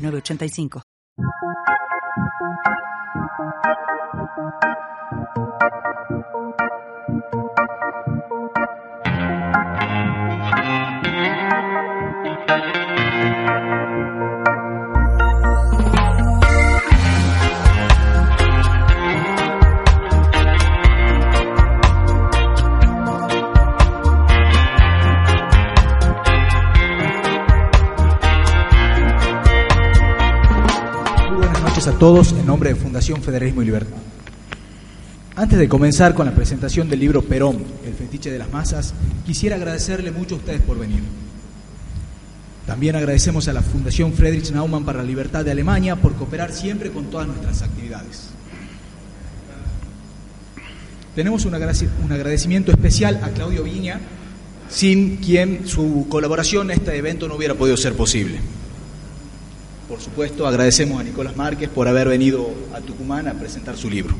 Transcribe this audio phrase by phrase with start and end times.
[0.00, 0.82] Nueve ochenta y cinco.
[31.80, 31.90] 985.
[31.90, 33.96] a todos en nombre de Fundación Federalismo y Libertad.
[35.34, 38.92] Antes de comenzar con la presentación del libro Perón, el fetiche de las masas,
[39.24, 41.00] quisiera agradecerle mucho a ustedes por venir.
[42.66, 46.90] También agradecemos a la Fundación Friedrich Naumann para la Libertad de Alemania por cooperar siempre
[46.90, 48.28] con todas nuestras actividades.
[51.14, 54.00] Tenemos un agradecimiento especial a Claudio Viña,
[54.68, 58.38] sin quien su colaboración en este evento no hubiera podido ser posible.
[59.90, 64.14] Por supuesto, agradecemos a Nicolás Márquez por haber venido a Tucumán a presentar su libro.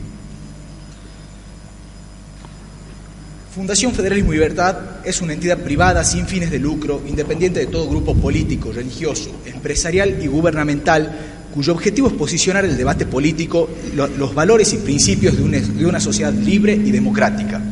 [3.54, 7.88] Fundación Federalismo y Libertad es una entidad privada sin fines de lucro, independiente de todo
[7.88, 11.16] grupo político, religioso, empresarial y gubernamental,
[11.54, 16.72] cuyo objetivo es posicionar el debate político, los valores y principios de una sociedad libre
[16.74, 17.62] y democrática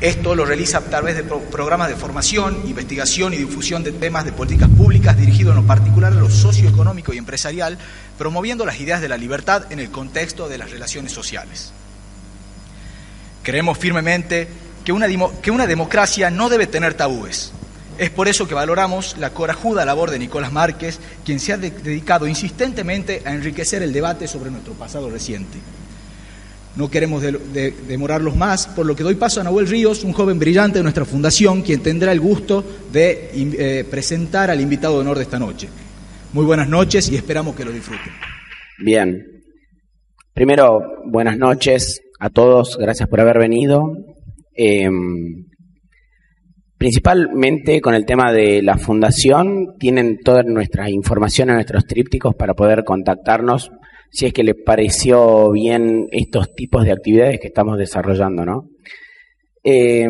[0.00, 4.30] esto lo realiza a través de programas de formación, investigación y difusión de temas de
[4.30, 7.78] políticas públicas dirigidos en lo particular a lo socioeconómico y empresarial,
[8.16, 11.72] promoviendo las ideas de la libertad en el contexto de las relaciones sociales.
[13.42, 14.46] Creemos firmemente
[14.84, 15.08] que una,
[15.42, 17.52] que una democracia no debe tener tabúes.
[17.98, 22.28] Es por eso que valoramos la corajuda labor de Nicolás Márquez, quien se ha dedicado
[22.28, 25.58] insistentemente a enriquecer el debate sobre nuestro pasado reciente.
[26.78, 27.24] No queremos
[27.88, 31.04] demorarlos más, por lo que doy paso a Nahuel Ríos, un joven brillante de nuestra
[31.04, 35.68] fundación, quien tendrá el gusto de eh, presentar al invitado de honor de esta noche.
[36.32, 38.12] Muy buenas noches y esperamos que lo disfruten.
[38.78, 39.26] Bien.
[40.32, 43.82] Primero, buenas noches a todos, gracias por haber venido.
[44.54, 45.46] Em,
[46.78, 52.54] principalmente con el tema de la fundación, tienen toda nuestra información en nuestros trípticos para
[52.54, 53.72] poder contactarnos
[54.10, 58.68] si es que les pareció bien estos tipos de actividades que estamos desarrollando, ¿no?
[59.62, 60.08] Eh,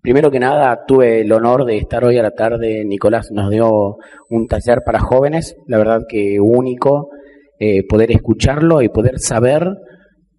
[0.00, 2.84] primero que nada, tuve el honor de estar hoy a la tarde.
[2.84, 3.96] Nicolás nos dio
[4.28, 7.10] un taller para jóvenes, la verdad que único,
[7.58, 9.66] eh, poder escucharlo y poder saber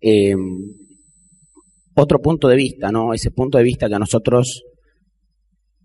[0.01, 0.35] eh,
[1.95, 3.13] otro punto de vista, ¿no?
[3.13, 4.63] Ese punto de vista que a nosotros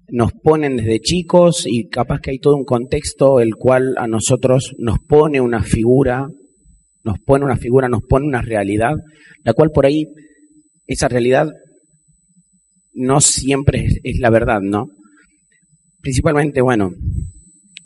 [0.09, 4.75] nos ponen desde chicos y capaz que hay todo un contexto el cual a nosotros
[4.79, 6.29] nos pone una figura
[7.07, 8.97] nos pone una figura, nos pone una realidad,
[9.45, 10.07] la cual por ahí,
[10.89, 11.49] esa realidad
[12.93, 14.89] no siempre es, la verdad, ¿no?
[16.03, 16.91] Principalmente, bueno,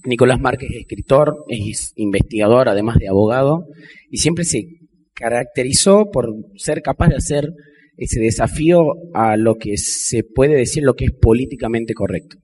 [0.07, 3.67] Nicolás Márquez es escritor, es investigador, además de abogado,
[4.11, 4.65] y siempre se
[5.13, 7.53] caracterizó por ser capaz de hacer
[7.99, 12.39] ese desafío a lo que se puede decir lo que es políticamente correcto.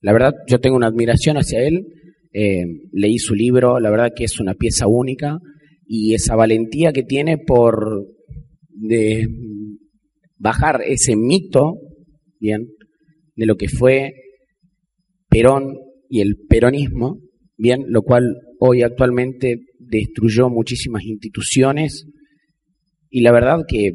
[0.00, 1.86] La verdad, yo tengo una admiración hacia él,
[2.32, 5.40] eh, leí su libro, la verdad que es una pieza única,
[5.92, 8.06] y esa valentía que tiene por
[8.68, 9.26] de
[10.36, 11.80] bajar ese mito,
[12.38, 12.68] bien,
[13.34, 14.12] de lo que fue
[15.28, 15.74] Perón
[16.08, 17.18] y el peronismo,
[17.58, 22.06] bien, lo cual hoy actualmente destruyó muchísimas instituciones
[23.10, 23.90] y la verdad que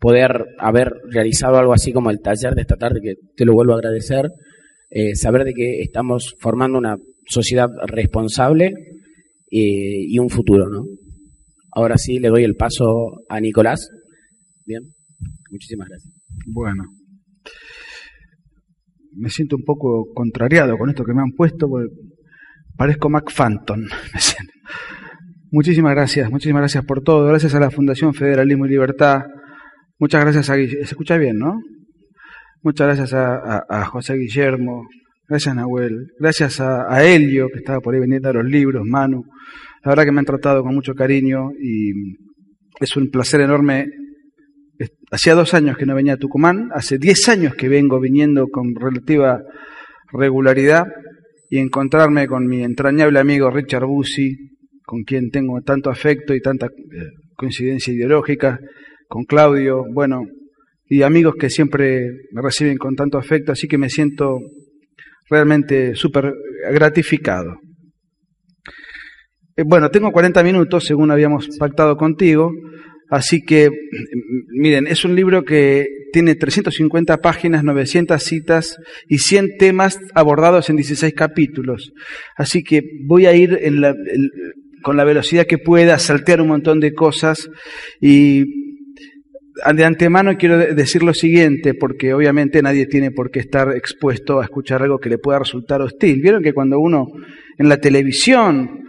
[0.00, 3.74] poder haber realizado algo así como el taller de esta tarde, que te lo vuelvo
[3.74, 4.30] a agradecer,
[4.88, 6.96] eh, saber de que estamos formando una
[7.26, 8.72] sociedad responsable
[9.50, 10.86] eh, y un futuro, ¿no?
[11.78, 12.84] Ahora sí le doy el paso
[13.28, 13.88] a Nicolás.
[14.66, 14.82] Bien,
[15.48, 16.12] muchísimas gracias.
[16.48, 16.82] Bueno,
[19.12, 21.86] me siento un poco contrariado con esto que me han puesto, porque
[22.76, 23.82] parezco Mac Phantom.
[25.52, 27.26] Muchísimas gracias, muchísimas gracias por todo.
[27.26, 29.20] Gracias a la Fundación Federalismo y Libertad.
[30.00, 30.84] Muchas gracias a Guillermo.
[30.84, 31.60] Se escucha bien, ¿no?
[32.60, 34.88] Muchas gracias a, José Guillermo.
[35.28, 36.08] Gracias Nahuel.
[36.18, 39.22] Gracias a, a Helio, que estaba por ahí vendiendo los libros, Manu.
[39.84, 41.92] La verdad que me han tratado con mucho cariño y
[42.80, 43.86] es un placer enorme.
[45.10, 48.74] Hacía dos años que no venía a Tucumán, hace diez años que vengo viniendo con
[48.74, 49.40] relativa
[50.12, 50.86] regularidad
[51.50, 54.36] y encontrarme con mi entrañable amigo Richard Bussi,
[54.84, 56.68] con quien tengo tanto afecto y tanta
[57.36, 58.58] coincidencia ideológica,
[59.08, 60.22] con Claudio, bueno,
[60.86, 64.38] y amigos que siempre me reciben con tanto afecto, así que me siento
[65.28, 66.34] realmente súper
[66.72, 67.58] gratificado.
[69.58, 72.52] Eh, bueno, tengo 40 minutos, según habíamos pactado contigo,
[73.10, 73.68] así que,
[74.52, 78.76] miren, es un libro que tiene 350 páginas, 900 citas
[79.08, 81.92] y 100 temas abordados en 16 capítulos.
[82.36, 83.58] Así que voy a ir
[84.84, 87.50] con la velocidad que pueda, saltear un montón de cosas
[88.00, 88.44] y
[89.74, 94.44] de antemano quiero decir lo siguiente, porque obviamente nadie tiene por qué estar expuesto a
[94.44, 96.22] escuchar algo que le pueda resultar hostil.
[96.22, 97.08] Vieron que cuando uno
[97.58, 98.87] en la televisión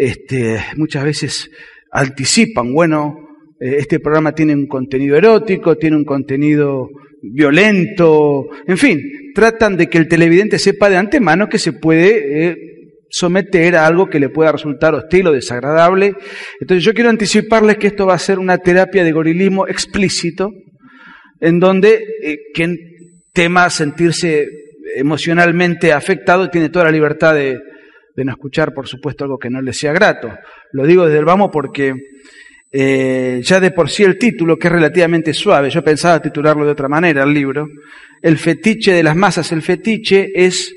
[0.00, 1.50] este, muchas veces
[1.92, 3.14] anticipan, bueno,
[3.60, 6.88] eh, este programa tiene un contenido erótico, tiene un contenido
[7.22, 9.02] violento, en fin,
[9.34, 12.56] tratan de que el televidente sepa de antemano que se puede eh,
[13.10, 16.14] someter a algo que le pueda resultar hostil o desagradable.
[16.60, 20.50] Entonces yo quiero anticiparles que esto va a ser una terapia de gorilismo explícito,
[21.40, 22.78] en donde eh, quien
[23.34, 24.48] tema sentirse
[24.96, 27.58] emocionalmente afectado tiene toda la libertad de,
[28.16, 30.30] no escuchar, por supuesto, algo que no le sea grato.
[30.72, 31.94] Lo digo desde el vamos porque
[32.72, 36.72] eh, ya de por sí el título, que es relativamente suave, yo pensaba titularlo de
[36.72, 37.66] otra manera, el libro,
[38.22, 40.74] El fetiche de las masas, el fetiche es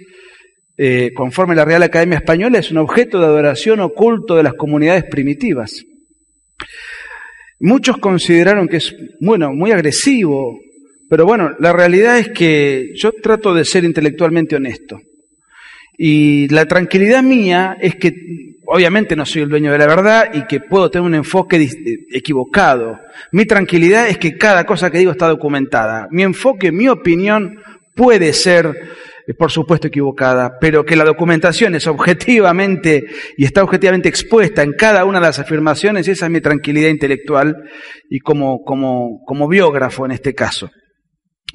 [0.76, 5.04] eh, conforme la Real Academia Española, es un objeto de adoración oculto de las comunidades
[5.04, 5.84] primitivas.
[7.60, 10.60] Muchos consideraron que es, bueno, muy agresivo,
[11.10, 15.00] pero bueno, la realidad es que yo trato de ser intelectualmente honesto.
[16.06, 18.14] Y la tranquilidad mía es que
[18.66, 21.66] obviamente no soy el dueño de la verdad y que puedo tener un enfoque
[22.12, 23.00] equivocado.
[23.32, 26.10] Mi tranquilidad es que cada cosa que digo está documentada.
[26.12, 27.58] Mi enfoque, mi opinión
[27.96, 28.76] puede ser
[29.38, 33.06] por supuesto equivocada, pero que la documentación es objetivamente
[33.38, 37.56] y está objetivamente expuesta en cada una de las afirmaciones, esa es mi tranquilidad intelectual
[38.10, 40.70] y como, como, como biógrafo en este caso.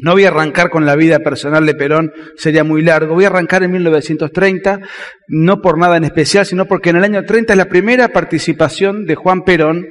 [0.01, 3.15] No voy a arrancar con la vida personal de Perón, sería muy largo.
[3.15, 4.81] Voy a arrancar en 1930,
[5.27, 9.07] no por nada en especial, sino porque en el año 30 es la primera participación
[9.07, 9.87] de Juan Perón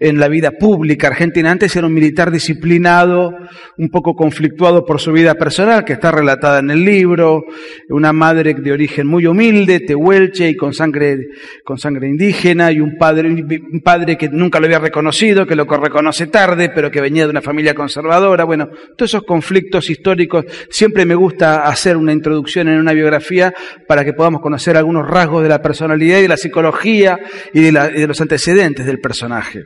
[0.00, 1.50] en la vida pública argentina.
[1.50, 3.32] Antes era un militar disciplinado,
[3.78, 7.44] un poco conflictuado por su vida personal, que está relatada en el libro,
[7.88, 11.18] una madre de origen muy humilde, tehuelche y con sangre,
[11.64, 15.64] con sangre indígena, y un padre, un padre que nunca lo había reconocido, que lo
[15.64, 18.44] reconoce tarde, pero que venía de una familia conservadora.
[18.44, 23.52] Bueno, todos esos conflictos históricos, siempre me gusta hacer una introducción en una biografía
[23.86, 27.18] para que podamos conocer algunos rasgos de la personalidad y de la psicología
[27.52, 29.64] y de, y de los antecedentes del personaje.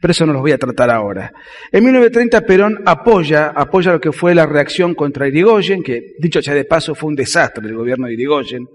[0.00, 1.32] Pero eso no los voy a tratar ahora.
[1.70, 6.54] En 1930 Perón apoya, apoya lo que fue la reacción contra Irigoyen, que dicho sea
[6.54, 8.66] de paso fue un desastre el gobierno de Irigoyen,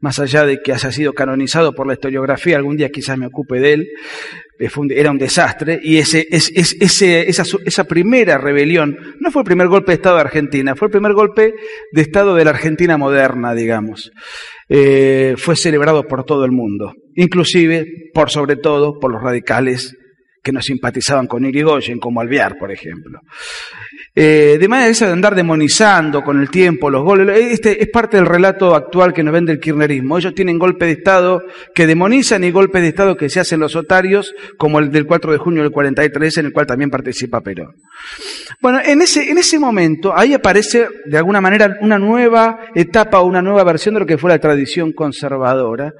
[0.00, 3.60] más allá de que haya sido canonizado por la historiografía, algún día quizás me ocupe
[3.60, 3.88] de él,
[4.58, 9.96] eh, era un desastre, y ese, esa, primera rebelión no fue el primer golpe de
[9.96, 11.54] Estado de Argentina, fue el primer golpe
[11.92, 14.10] de Estado de la Argentina moderna, digamos.
[14.68, 19.94] Eh, fue celebrado por todo el mundo, inclusive, por sobre todo, por los radicales
[20.46, 23.18] que no simpatizaban con Irigoyen, como Alvear, por ejemplo.
[24.14, 28.16] Eh, de manera esa de andar demonizando con el tiempo los goles, este es parte
[28.16, 30.16] del relato actual que nos vende el kirchnerismo.
[30.16, 31.42] Ellos tienen golpes de Estado
[31.74, 35.32] que demonizan y golpes de Estado que se hacen los otarios, como el del 4
[35.32, 37.74] de junio del 43, en el cual también participa Perón.
[38.60, 43.26] Bueno, en ese, en ese momento, ahí aparece de alguna manera una nueva etapa o
[43.26, 45.92] una nueva versión de lo que fue la tradición conservadora,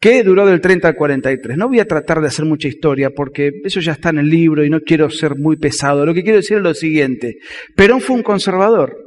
[0.00, 1.56] que duró del 30 al 43.
[1.56, 4.64] No voy a tratar de hacer mucha historia porque eso ya está en el libro
[4.64, 6.04] y no quiero ser muy pesado.
[6.04, 7.36] Lo que quiero decir es lo siguiente.
[7.74, 9.06] Perón fue un conservador.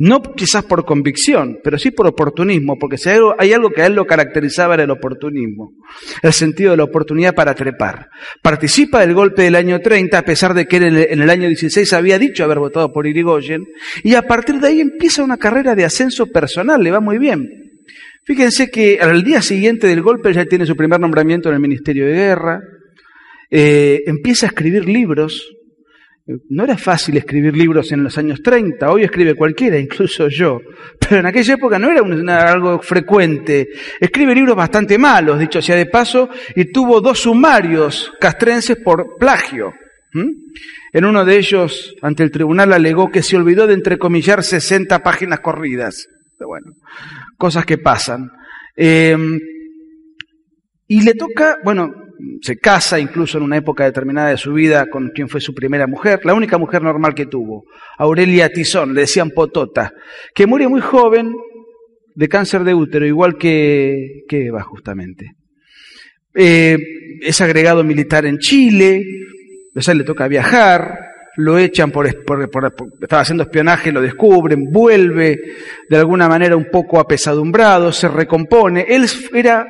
[0.00, 3.94] No quizás por convicción, pero sí por oportunismo, porque si hay algo, que a él
[3.94, 5.72] lo caracterizaba era el oportunismo,
[6.22, 8.06] el sentido de la oportunidad para trepar.
[8.40, 11.92] Participa del golpe del año 30, a pesar de que él en el año 16
[11.94, 13.64] había dicho haber votado por Irigoyen,
[14.04, 17.67] y a partir de ahí empieza una carrera de ascenso personal, le va muy bien.
[18.28, 22.04] Fíjense que al día siguiente del golpe ya tiene su primer nombramiento en el Ministerio
[22.04, 22.60] de Guerra,
[23.50, 25.50] eh, empieza a escribir libros.
[26.50, 30.60] No era fácil escribir libros en los años 30, hoy escribe cualquiera, incluso yo,
[31.00, 33.70] pero en aquella época no era algo frecuente.
[33.98, 39.72] Escribe libros bastante malos, dicho sea de paso, y tuvo dos sumarios castrenses por plagio.
[40.92, 45.40] En uno de ellos, ante el tribunal, alegó que se olvidó de entrecomillar 60 páginas
[45.40, 46.06] corridas.
[46.38, 46.72] Pero bueno,
[47.38, 48.28] cosas que pasan.
[48.76, 49.38] Em,
[50.86, 51.90] y le toca, bueno,
[52.42, 55.86] se casa incluso en una época determinada de su vida con quien fue su primera
[55.86, 57.64] mujer, la única mujer normal que tuvo,
[57.96, 59.92] Aurelia Tizón, le decían Potota,
[60.34, 61.32] que muere muy joven
[62.14, 65.32] de cáncer de útero, igual que, que Eva justamente.
[66.34, 66.76] eh,
[67.20, 69.02] es agregado militar en Chile,
[69.74, 71.07] o sea, le toca viajar,
[71.38, 75.38] lo echan por, por, por, estaba haciendo espionaje, lo descubren, vuelve
[75.88, 78.86] de alguna manera un poco apesadumbrado, se recompone.
[78.88, 79.68] Él era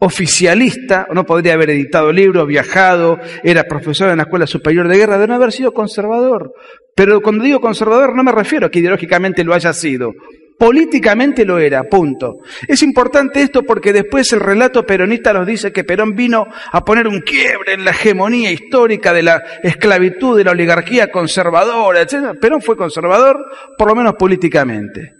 [0.00, 5.18] oficialista, no podría haber editado libros, viajado, era profesor en la Escuela Superior de Guerra,
[5.18, 6.52] de no haber sido conservador.
[6.96, 10.14] Pero cuando digo conservador no me refiero a que ideológicamente lo haya sido,
[10.58, 12.38] Políticamente lo era, punto.
[12.66, 17.06] Es importante esto porque después el relato peronista nos dice que Perón vino a poner
[17.06, 22.36] un quiebre en la hegemonía histórica de la esclavitud, de la oligarquía conservadora, etc.
[22.40, 23.38] Perón fue conservador,
[23.78, 25.12] por lo menos políticamente.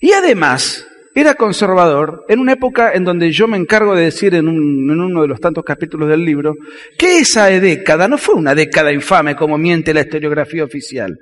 [0.00, 0.84] Y además,
[1.14, 5.22] era conservador en una época en donde yo me encargo de decir en, en, uno
[5.22, 6.54] de los tantos capítulos del libro
[6.98, 11.16] que esa década no fue una década infame como miente la historiografía oficial.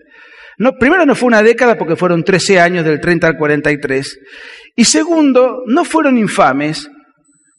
[0.78, 4.18] Primero no fue una década porque fueron 13 años del 30 al 43.
[4.76, 6.88] Y segundo, no fueron infames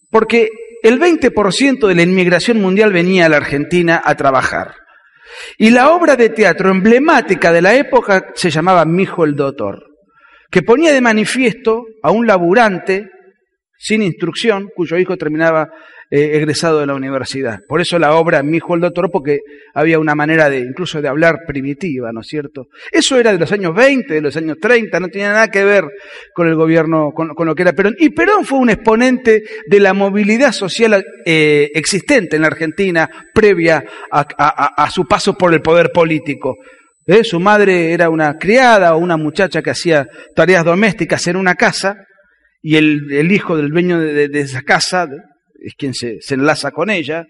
[0.09, 0.49] porque
[0.83, 4.75] el 20% de la inmigración mundial venía a la Argentina a trabajar.
[5.57, 9.83] Y la obra de teatro emblemática de la época se llamaba Mi hijo el doctor,
[10.51, 13.09] que ponía de manifiesto a un laburante
[13.77, 15.69] sin instrucción, cuyo hijo terminaba
[16.13, 17.61] egresado de la universidad.
[17.67, 19.39] Por eso la obra Mi hijo el doctor, porque
[19.73, 22.67] había una manera de incluso de hablar primitiva, ¿no es cierto?
[22.91, 25.85] Eso era de los años 20, de los años 30, no tenía nada que ver
[26.35, 27.95] con el gobierno, con, lo que era Perón.
[27.97, 33.83] Y Perón fue un exponente de la movilidad social eh, existente en la Argentina previa
[34.11, 36.57] a, su paso por el poder político.
[37.07, 37.23] ¿Eh?
[37.23, 41.95] Su madre era una criada o una muchacha que hacía tareas domésticas en una casa
[42.61, 45.07] y el, hijo del dueño de esa casa,
[45.63, 47.25] es quien se, enlaza con ella.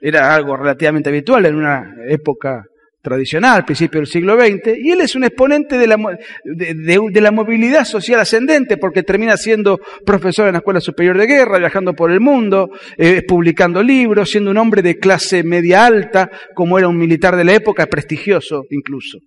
[0.00, 2.64] Era algo relativamente habitual en una época
[3.02, 5.96] tradicional, principio del siglo XX, y él es un exponente de la,
[6.44, 11.58] de, la, movilidad social ascendente, porque termina siendo profesor en la Escuela Superior de Guerra,
[11.58, 16.78] viajando por el mundo, eh, publicando libros, siendo un hombre de clase media alta, como
[16.78, 19.18] era un militar de la época, prestigioso incluso.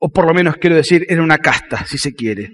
[0.00, 2.48] O por lo menos quiero decir, era una casta, si se quiere.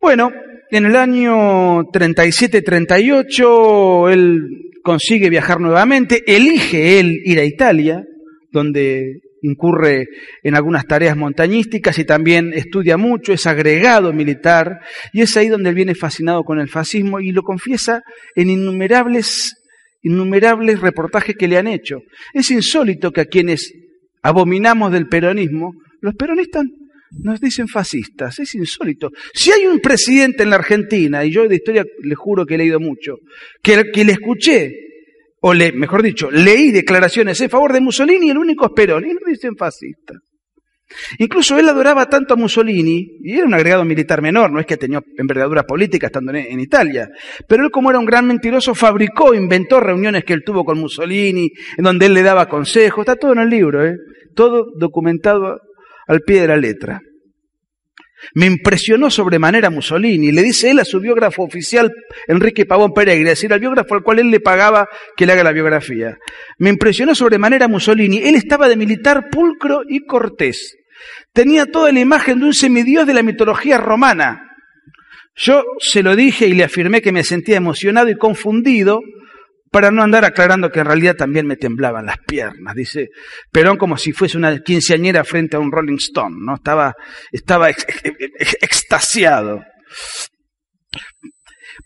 [0.00, 0.30] Bueno,
[0.70, 4.40] en el año 37-38 él
[4.82, 8.02] consigue viajar nuevamente, elige él ir a Italia,
[8.50, 10.06] donde incurre
[10.42, 14.80] en algunas tareas montañísticas y también estudia mucho, es agregado militar,
[15.12, 18.02] y es ahí donde él viene fascinado con el fascismo y lo confiesa
[18.34, 19.54] en innumerables,
[20.02, 22.00] innumerables reportajes que le han hecho.
[22.32, 23.72] Es insólito que a quienes
[24.22, 26.64] abominamos del peronismo, los peronistas
[27.12, 29.10] nos dicen fascistas, es insólito.
[29.32, 32.58] Si hay un presidente en la Argentina, y yo de historia le juro que he
[32.58, 33.16] leído mucho,
[33.62, 34.72] que, le escuché,
[35.40, 39.14] o le, mejor dicho, leí declaraciones en favor de Mussolini, el único es Perón, y
[39.14, 40.18] nos dicen fascistas.
[41.18, 44.78] Incluso él adoraba tanto a Mussolini, y era un agregado militar menor, no es que
[44.78, 47.08] tenía envergadura política estando en, Italia,
[47.46, 51.50] pero él como era un gran mentiroso fabricó, inventó reuniones que él tuvo con Mussolini,
[51.76, 53.96] en donde él le daba consejos, está todo en el libro, ¿eh?
[54.34, 55.60] todo documentado
[56.08, 57.00] al pie de la letra.
[58.34, 61.92] Me impresionó sobremanera Mussolini, le dice él a su biógrafo oficial,
[62.26, 65.44] Enrique Pavón Pereira, es decir, al biógrafo al cual él le pagaba que le haga
[65.44, 66.16] la biografía.
[66.58, 70.76] Me impresionó sobremanera Mussolini, él estaba de militar pulcro y cortés.
[71.32, 74.42] Tenía toda la imagen de un semidios de la mitología romana.
[75.36, 79.00] Yo se lo dije y le afirmé que me sentía emocionado y confundido
[79.70, 83.08] para no andar aclarando que en realidad también me temblaban las piernas, dice
[83.52, 86.54] Perón como si fuese una quinceañera frente a un Rolling Stone, ¿no?
[86.54, 86.94] Estaba,
[87.32, 89.62] estaba extasiado.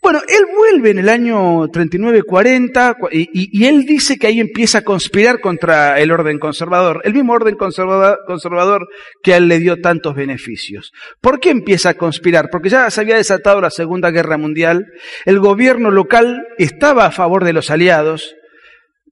[0.03, 4.83] Bueno, él vuelve en el año 39-40 y, y, él dice que ahí empieza a
[4.83, 8.89] conspirar contra el orden conservador, el mismo orden conservador, conservador
[9.23, 10.91] que a él le dio tantos beneficios.
[11.21, 12.49] ¿Por qué empieza a conspirar?
[12.51, 14.87] Porque ya se había desatado la Segunda Guerra Mundial,
[15.23, 18.35] el gobierno local estaba a favor de los aliados,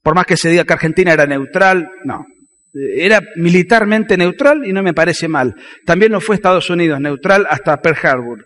[0.03, 2.25] por más que se diga que Argentina era neutral, no,
[2.73, 5.55] era militarmente neutral y no me parece mal.
[5.85, 8.45] También lo fue Estados Unidos neutral hasta Pearl Harbor.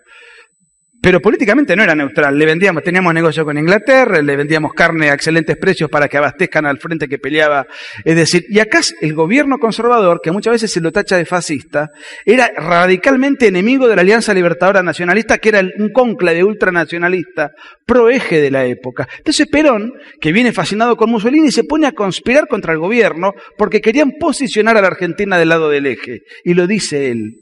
[1.05, 2.35] Pero políticamente no era neutral.
[2.35, 6.65] Le vendíamos, teníamos negocio con Inglaterra, le vendíamos carne a excelentes precios para que abastezcan
[6.65, 7.67] al frente que peleaba.
[8.03, 11.91] Es decir, y acá el gobierno conservador, que muchas veces se lo tacha de fascista,
[12.25, 17.51] era radicalmente enemigo de la Alianza Libertadora Nacionalista, que era un conclave ultranacionalista,
[17.85, 19.07] pro eje de la época.
[19.19, 23.79] Entonces Perón, que viene fascinado con Mussolini, se pone a conspirar contra el gobierno porque
[23.79, 26.21] querían posicionar a la Argentina del lado del eje.
[26.43, 27.35] Y lo dice él.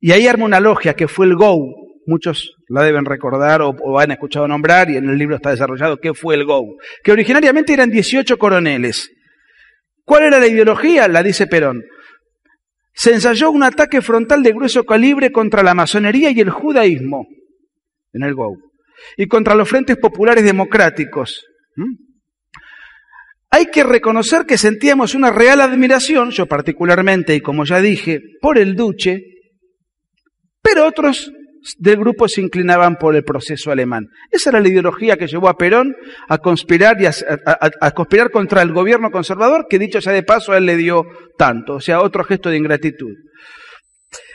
[0.00, 4.10] Y ahí arma una logia que fue el GO, muchos la deben recordar o, han
[4.10, 7.90] escuchado nombrar y en el libro está desarrollado qué fue el GO, que originariamente eran
[7.90, 9.10] 18 coroneles.
[10.04, 11.08] ¿Cuál era la ideología?
[11.08, 11.82] La dice Perón.
[12.92, 17.26] Se ensayó un ataque frontal de grueso calibre contra la masonería y el judaísmo
[18.12, 18.56] en el GO.
[19.16, 21.44] y contra los frentes populares democráticos.
[23.50, 28.58] Hay que reconocer que sentíamos una real admiración, yo particularmente, y como ya dije, por
[28.58, 29.22] el duce,
[30.62, 31.30] pero otros
[31.78, 34.08] del grupo se inclinaban por el proceso alemán.
[34.30, 35.94] Esa era la ideología que llevó a Perón
[36.28, 40.58] a conspirar y a, conspirar contra el gobierno conservador, que dicho sea de paso, a
[40.58, 41.04] él le dio
[41.38, 43.12] tanto, o sea, otro gesto de ingratitud.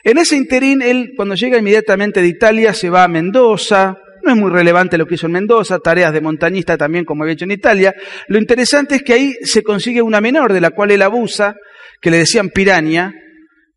[0.03, 4.37] En ese interín, él, cuando llega inmediatamente de Italia, se va a Mendoza, no es
[4.37, 7.51] muy relevante lo que hizo en Mendoza, tareas de montañista también como había hecho en
[7.51, 7.93] Italia.
[8.27, 11.55] Lo interesante es que ahí se consigue una menor de la cual él abusa,
[12.01, 13.13] que le decían piraña,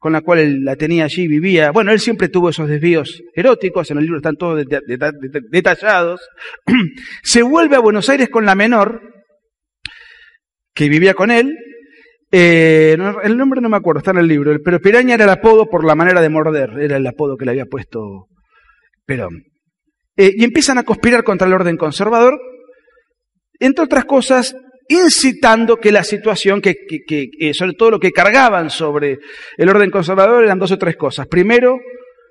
[0.02, 1.70] con la cual la tenía allí, vivía.
[1.70, 4.64] Bueno, él siempre tuvo esos desvíos eróticos, en el libro están todos
[5.48, 6.28] detallados.
[7.22, 9.00] Se vuelve a Buenos Aires con la menor,
[10.74, 11.56] que vivía con él.
[12.32, 15.66] Eh, el nombre no me acuerdo, está en el libro, pero Piraña era el apodo
[15.66, 18.26] por la manera de morder, era el apodo que le había puesto
[19.06, 19.44] Perón.
[20.16, 22.40] Eh, y empiezan a conspirar contra el orden conservador,
[23.60, 24.56] entre otras cosas,
[24.92, 26.76] incitando que la situación, que,
[27.08, 29.18] eh, sobre todo lo que cargaban sobre
[29.56, 31.26] el orden conservador eran dos o tres cosas.
[31.26, 31.78] Primero,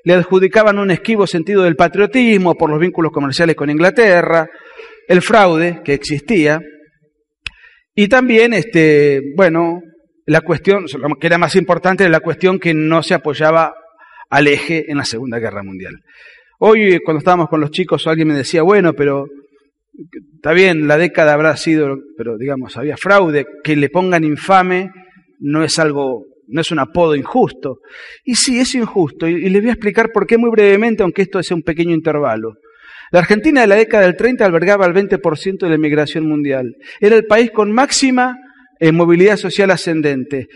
[0.04, 4.50] le adjudicaban un esquivo sentido del patriotismo por los vínculos comerciales con Inglaterra,
[5.08, 6.60] el fraude que existía,
[7.94, 9.82] y también, este, bueno,
[10.26, 13.74] la cuestión, lo que era más importante, la cuestión que no se apoyaba
[14.30, 15.96] al eje en la Segunda Guerra Mundial.
[16.60, 19.26] Hoy, cuando estábamos con los chicos, alguien me decía, bueno, pero
[20.36, 24.92] está bien, la década habrá sido, pero digamos, había fraude, que le pongan infame
[25.40, 27.80] no es algo, no es un apodo injusto.
[28.24, 31.42] Y sí, es injusto, y, les voy a explicar por qué muy brevemente, aunque esto
[31.44, 32.54] sea un pequeño intervalo.
[33.12, 36.76] La Argentina de la década del 30 albergaba el 20% de la inmigración mundial.
[37.02, 38.38] Era el país con máxima
[38.80, 40.48] eh, movilidad social ascendente.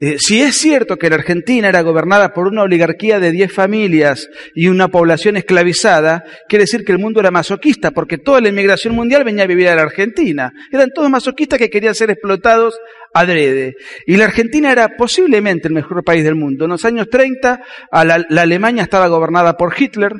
[0.00, 4.28] Eh, si es cierto que la Argentina era gobernada por una oligarquía de 10 familias
[4.54, 8.94] y una población esclavizada, quiere decir que el mundo era masoquista, porque toda la inmigración
[8.94, 10.52] mundial venía a vivir a la Argentina.
[10.72, 12.76] Eran todos masoquistas que querían ser explotados
[13.14, 13.74] adrede.
[14.06, 16.64] Y la Argentina era posiblemente el mejor país del mundo.
[16.64, 17.60] En los años 30,
[17.92, 20.12] la, la Alemania estaba gobernada por Hitler,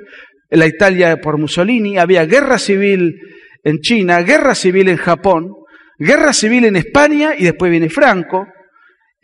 [0.51, 3.17] la Italia por Mussolini, había guerra civil
[3.65, 5.51] en China, guerra civil en Japón,
[5.99, 8.47] guerra civil en España y después viene Franco.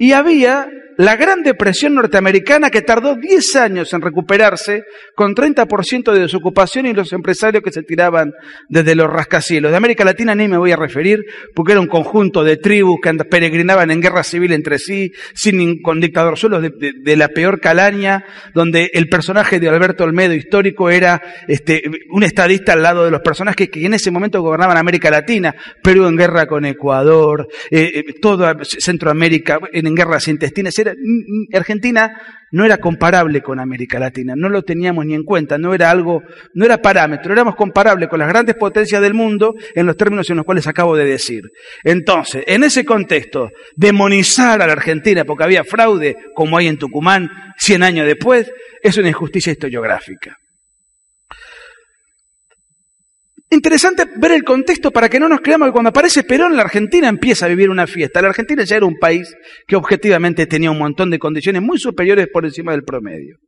[0.00, 0.66] Y había
[1.00, 4.82] la Gran Depresión norteamericana que tardó 10 años en recuperarse
[5.14, 8.32] con 30% de desocupación y los empresarios que se tiraban
[8.68, 9.70] desde los rascacielos.
[9.70, 11.20] De América Latina ni me voy a referir
[11.54, 16.00] porque era un conjunto de tribus que peregrinaban en guerra civil entre sí, sin, con
[16.00, 21.82] dictador solos de, la peor calaña, donde el personaje de Alberto Olmedo histórico era este,
[22.10, 26.04] un estadista al lado de los personajes que, en ese momento gobernaban América Latina, Perú
[26.06, 30.78] en guerra con Ecuador, eh, eh, toda Centroamérica en en guerras intestinas.
[30.78, 30.89] Era,
[31.52, 32.12] Argentina
[32.52, 36.22] no era comparable con América Latina, no lo teníamos ni en cuenta, no era algo,
[36.54, 40.36] no era parámetro, éramos comparables con las grandes potencias del mundo en los términos en
[40.36, 41.42] los cuales acabo de decir.
[41.84, 47.30] Entonces, en ese contexto, demonizar a la Argentina porque había fraude, como hay en Tucumán,
[47.58, 48.50] 100 años después,
[48.82, 50.36] es una injusticia historiográfica.
[53.52, 57.08] Interesante ver el contexto para que no nos creamos que cuando aparece Perón la Argentina
[57.08, 58.22] empieza a vivir una fiesta.
[58.22, 59.34] La Argentina ya era un país
[59.66, 63.38] que objetivamente tenía un montón de condiciones muy superiores por encima del promedio.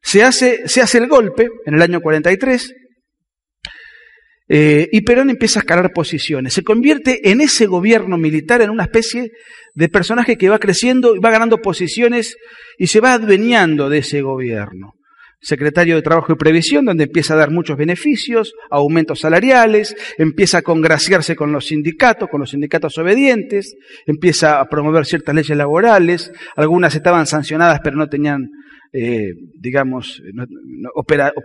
[0.00, 2.72] Se hace, se hace el golpe en el año 43
[4.48, 6.54] eh, y Perón empieza a escalar posiciones.
[6.54, 9.32] Se convierte en ese gobierno militar en una especie
[9.74, 12.36] de personaje que va creciendo y va ganando posiciones
[12.78, 14.95] y se va adueñando de ese gobierno
[15.46, 20.62] secretario de Trabajo y Previsión, donde empieza a dar muchos beneficios, aumentos salariales, empieza a
[20.62, 26.96] congraciarse con los sindicatos, con los sindicatos obedientes, empieza a promover ciertas leyes laborales, algunas
[26.96, 28.50] estaban sancionadas pero no tenían,
[28.92, 30.20] eh, digamos,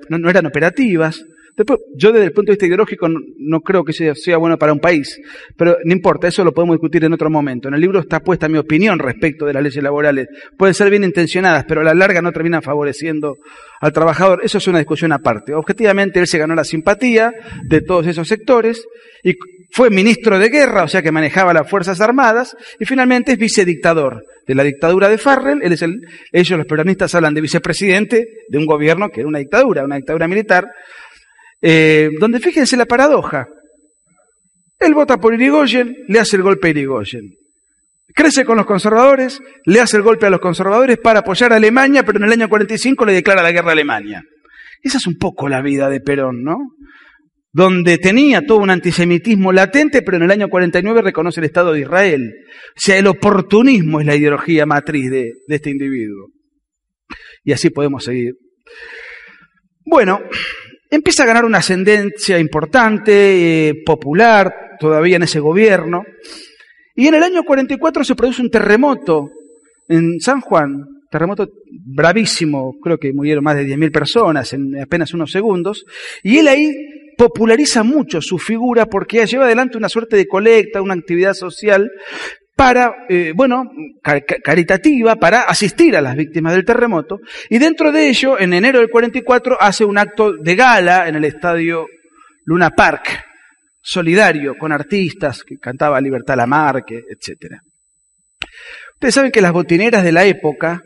[0.09, 1.23] no eran operativas.
[1.55, 4.73] Después, yo desde el punto de vista ideológico no, creo que sea, sea, bueno para
[4.73, 5.19] un país,
[5.57, 7.67] pero no importa, eso lo podemos discutir en otro momento.
[7.67, 10.27] En el libro está puesta mi opinión respecto de las leyes laborales.
[10.57, 13.37] Pueden ser bien intencionadas, pero a la larga no terminan favoreciendo
[13.79, 14.41] al trabajador.
[14.43, 15.53] Eso es una discusión aparte.
[15.53, 17.33] Objetivamente, él se ganó la simpatía
[17.63, 18.85] de todos esos sectores
[19.23, 19.35] y
[19.71, 24.23] fue ministro de guerra, o sea que manejaba las Fuerzas Armadas, y finalmente es vicedictador
[24.45, 25.61] de la dictadura de Farrell.
[25.63, 29.39] Él es el, ellos, los peronistas, hablan de vicepresidente de un gobierno que era una
[29.39, 30.67] dictadura, una dictadura militar,
[31.61, 33.47] eh, donde fíjense la paradoja.
[34.79, 37.35] Él vota por Irigoyen, le hace el golpe a Irigoyen.
[38.13, 42.03] Crece con los conservadores, le hace el golpe a los conservadores para apoyar a Alemania,
[42.03, 44.23] pero en el año 45 le declara la guerra a Alemania.
[44.81, 46.57] Esa es un poco la vida de Perón, ¿no?
[47.53, 51.81] Donde tenía todo un antisemitismo latente, pero en el año 49 reconoce el Estado de
[51.81, 52.33] Israel.
[52.75, 56.29] O sea, el oportunismo es la ideología matriz de, de este individuo.
[57.43, 58.33] Y así podemos seguir.
[59.85, 60.21] Bueno,
[60.91, 66.03] empieza a ganar una ascendencia importante, eh, popular, todavía en ese gobierno.
[66.95, 69.31] Y en el año 44 se produce un terremoto
[69.87, 71.47] en San Juan, terremoto
[71.85, 75.85] bravísimo, creo que murieron más de 10.000 personas en apenas unos segundos,
[76.23, 76.73] y él ahí
[77.17, 81.89] populariza mucho su figura porque lleva adelante una suerte de colecta, una actividad social
[82.61, 83.71] para, eh, bueno,
[84.43, 87.17] caritativa, para asistir a las víctimas del terremoto,
[87.49, 91.25] y dentro de ello, en enero del 44, hace un acto de gala en el
[91.25, 91.87] estadio
[92.45, 93.25] Luna Park,
[93.81, 97.55] solidario con artistas que cantaba Libertad Lamarque, etc.
[98.93, 100.83] Ustedes saben que las botineras de la época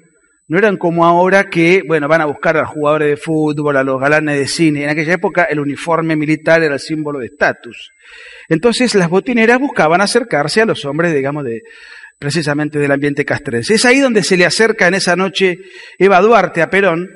[0.47, 3.83] no eran como ahora que, bueno, van a buscar a los jugadores de fútbol, a
[3.83, 4.83] los galanes de cine.
[4.83, 7.91] En aquella época el uniforme militar era el símbolo de estatus.
[8.47, 11.63] Entonces las botineras buscaban acercarse a los hombres, digamos, de,
[12.19, 13.73] precisamente del ambiente castrense.
[13.73, 15.57] Es ahí donde se le acerca en esa noche
[15.97, 17.09] Eva Duarte a Perón,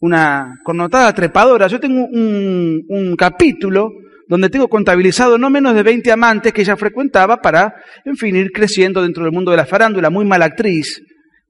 [0.00, 1.68] una connotada trepadora.
[1.68, 3.92] Yo tengo un, un capítulo
[4.28, 8.50] donde tengo contabilizado no menos de 20 amantes que ella frecuentaba para, en fin, ir
[8.52, 11.02] creciendo dentro del mundo de la farándula, muy mala actriz,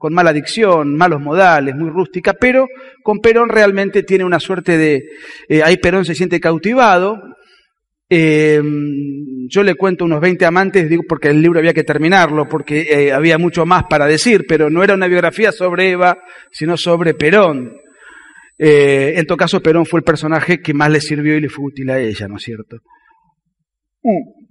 [0.02, 2.66] con mala dicción, malos modales, muy rústica, pero
[3.04, 5.04] con Perón realmente tiene una suerte de,
[5.48, 7.22] eh, ahí Perón se siente cautivado.
[8.10, 8.60] Eh,
[9.48, 13.12] yo le cuento unos 20 amantes, digo porque el libro había que terminarlo, porque eh,
[13.12, 16.18] había mucho más para decir, pero no era una biografía sobre Eva,
[16.50, 17.72] sino sobre Perón.
[18.58, 21.66] Eh, en todo caso, Perón fue el personaje que más le sirvió y le fue
[21.66, 22.78] útil a ella, ¿no es cierto?
[24.02, 24.42] Mm.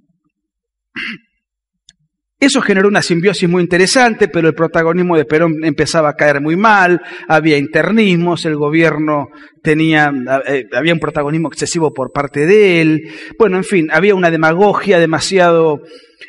[2.41, 6.55] Eso generó una simbiosis muy interesante, pero el protagonismo de Perón empezaba a caer muy
[6.55, 9.27] mal, había internismos, el gobierno
[9.61, 10.11] tenía,
[10.47, 14.97] eh, había un protagonismo excesivo por parte de él, bueno, en fin, había una demagogia
[14.97, 15.83] demasiado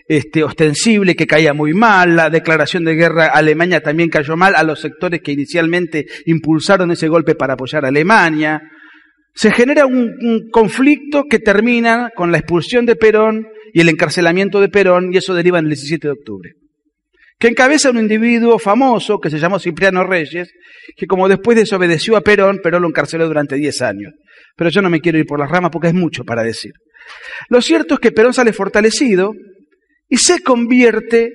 [0.07, 4.55] este, ostensible que caía muy mal, la declaración de guerra a Alemania también cayó mal
[4.55, 8.61] a los sectores que inicialmente impulsaron ese golpe para apoyar a Alemania.
[9.35, 14.69] Se genera un conflicto que termina con la expulsión de Perón y el encarcelamiento de
[14.69, 16.53] Perón, y eso deriva en el 17 de octubre,
[17.39, 20.53] que encabeza un individuo famoso que se llamó Cipriano Reyes,
[20.97, 24.13] que como después desobedeció a Perón, Perón lo encarceló durante 10 años.
[24.57, 26.73] Pero yo no me quiero ir por las ramas porque es mucho para decir.
[27.49, 29.33] Lo cierto es que Perón sale fortalecido
[30.09, 31.33] y se convierte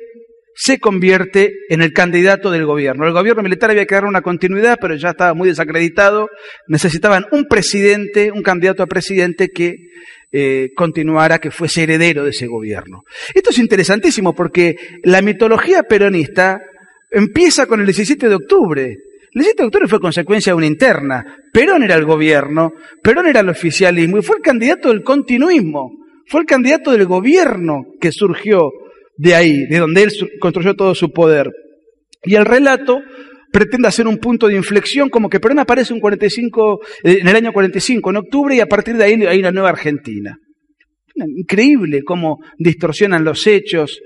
[0.60, 3.06] se convierte en el candidato del gobierno.
[3.06, 6.30] El gobierno militar había que dar una continuidad, pero ya estaba muy desacreditado.
[6.67, 9.76] Necesitaban un presidente, un candidato a presidente que
[10.32, 13.04] eh, continuara, que fuese heredero de ese gobierno.
[13.34, 16.60] Esto es interesantísimo porque la mitología peronista
[17.12, 18.84] empieza con el 17 de octubre.
[18.84, 21.24] El 17 de octubre fue consecuencia de una interna.
[21.54, 25.92] Perón era el gobierno, Perón era el oficialismo y fue el candidato del continuismo.
[26.26, 28.72] Fue el candidato del gobierno que surgió
[29.16, 31.50] de ahí, de donde él construyó todo su poder.
[32.24, 33.00] Y el relato
[33.58, 37.36] pretende hacer un punto de inflexión, como que Perón aparece un 45, eh, en el
[37.36, 40.38] año 45, en octubre, y a partir de ahí hay una nueva Argentina.
[41.15, 44.00] Increíble cómo distorsionan los hechos.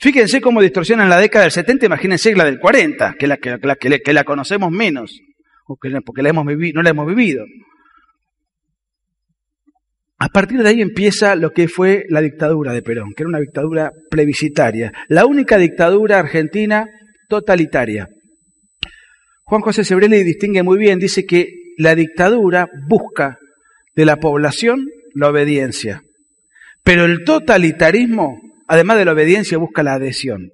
[0.00, 3.76] Fíjense cómo distorsionan la década del 70, imagínense la del 40, que la, que, la,
[3.76, 5.20] que la conocemos menos,
[5.68, 7.44] porque la hemos no la hemos vivido.
[10.18, 13.38] A partir de ahí empieza lo que fue la dictadura de Perón, que era una
[13.38, 16.86] dictadura plebiscitaria, la única dictadura argentina
[17.28, 18.08] totalitaria.
[19.48, 23.38] Juan José Sebrelli distingue muy bien, dice que la dictadura busca
[23.94, 26.02] de la población la obediencia,
[26.82, 30.50] pero el totalitarismo, además de la obediencia, busca la adhesión.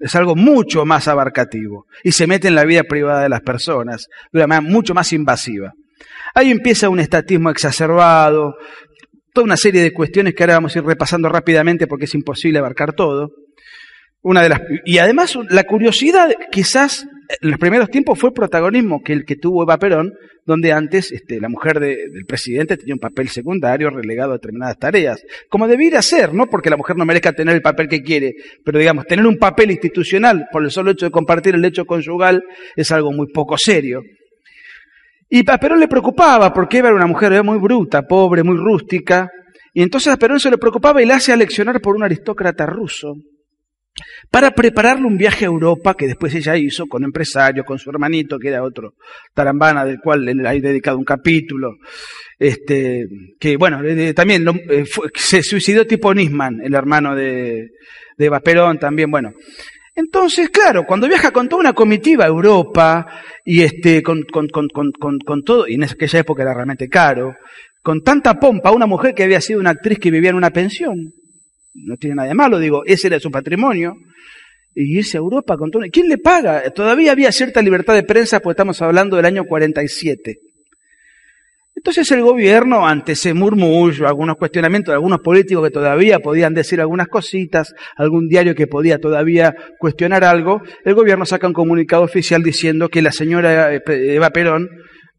[0.00, 4.08] Es algo mucho más abarcativo y se mete en la vida privada de las personas
[4.32, 5.72] de una manera mucho más invasiva.
[6.34, 8.56] Ahí empieza un estatismo exacerbado,
[9.32, 12.58] toda una serie de cuestiones que ahora vamos a ir repasando rápidamente porque es imposible
[12.58, 13.30] abarcar todo.
[14.22, 17.06] Una de las, y además la curiosidad quizás
[17.40, 20.14] en los primeros tiempos fue protagonismo que el que tuvo Eva Perón,
[20.46, 25.22] donde antes este, la mujer del presidente tenía un papel secundario relegado a determinadas tareas,
[25.50, 28.78] como debiera ser, no porque la mujer no merezca tener el papel que quiere, pero
[28.78, 32.42] digamos, tener un papel institucional por el solo hecho de compartir el hecho conyugal
[32.74, 34.00] es algo muy poco serio.
[35.28, 39.28] Y a Perón le preocupaba, porque Eva era una mujer muy bruta, pobre, muy rústica,
[39.74, 43.14] y entonces a Perón se le preocupaba y le hace aleccionar por un aristócrata ruso,
[44.30, 48.38] para prepararle un viaje a Europa que después ella hizo con empresarios, con su hermanito,
[48.38, 48.94] que era otro
[49.34, 51.76] tarambana, del cual le hay dedicado un capítulo.
[52.38, 53.06] Este,
[53.38, 53.80] que bueno,
[54.14, 54.84] también eh,
[55.14, 57.68] se suicidó tipo Nisman, el hermano de,
[58.16, 59.32] de Eva Perón, también, bueno.
[59.98, 63.04] Entonces, claro, cuando viaja con toda una comitiva a Europa
[63.44, 67.34] y este, con, con, con, con, todo, y en aquella época era realmente caro,
[67.82, 70.94] con tanta pompa, una mujer que había sido una actriz que vivía en una pensión,
[71.74, 73.94] no tiene nada de malo, digo, ese era su patrimonio,
[74.74, 75.82] y irse a Europa con todo.
[75.90, 76.70] ¿Quién le paga?
[76.70, 80.36] Todavía había cierta libertad de prensa, porque estamos hablando del año 47.
[81.78, 86.80] Entonces el gobierno, ante ese murmullo, algunos cuestionamientos de algunos políticos que todavía podían decir
[86.80, 92.42] algunas cositas, algún diario que podía todavía cuestionar algo, el gobierno saca un comunicado oficial
[92.42, 94.68] diciendo que la señora Eva Perón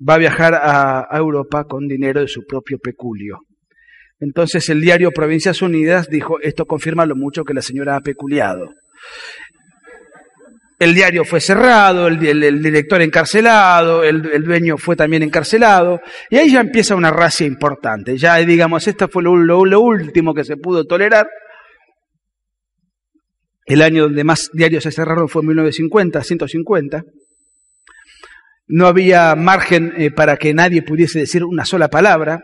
[0.08, 3.40] va a viajar a, Europa con dinero de su propio peculio.
[4.19, 8.73] Entonces el diario Provincias Unidas dijo, esto confirma lo mucho que la señora ha peculiado.
[10.77, 16.62] El diario fue cerrado, el, director encarcelado, el, dueño fue también encarcelado, y ahí ya
[16.62, 18.17] empieza una racia importante.
[18.17, 21.27] Ya, digamos, esto fue lo, último que se pudo tolerar.
[23.65, 27.03] El año donde más diarios se cerraron fue en 1950, 150.
[28.67, 32.39] No había margen eh, para que nadie pudiese decir una sola palabra.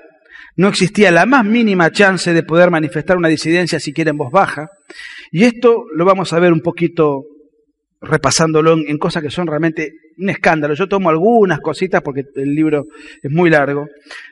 [0.58, 4.70] No existía la más mínima chance de poder manifestar una disidencia siquiera en voz baja.
[5.32, 7.24] Y esto lo vamos a ver un poquito
[8.02, 10.74] repasándolo en, cosas que son realmente un escándalo.
[10.74, 12.86] Yo tomo algunas cositas porque el libro
[13.22, 13.88] es muy largo,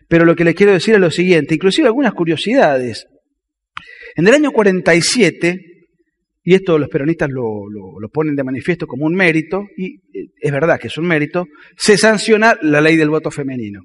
[0.08, 3.08] pero lo que les quiero decir es lo siguiente, inclusive algunas curiosidades.
[4.16, 5.60] En el año 47,
[6.44, 10.52] y esto los peronistas lo, lo, ponen de manifiesto como un mérito, y eh, es
[10.52, 13.82] verdad que es un mérito, se sanciona la ley del voto femenino.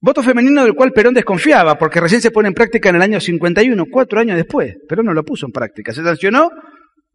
[0.00, 3.20] Voto femenino del cual Perón desconfiaba, porque recién se pone en práctica en el año
[3.20, 4.76] 51, cuatro años después.
[4.88, 5.92] Perón no lo puso en práctica.
[5.92, 6.50] Se sancionó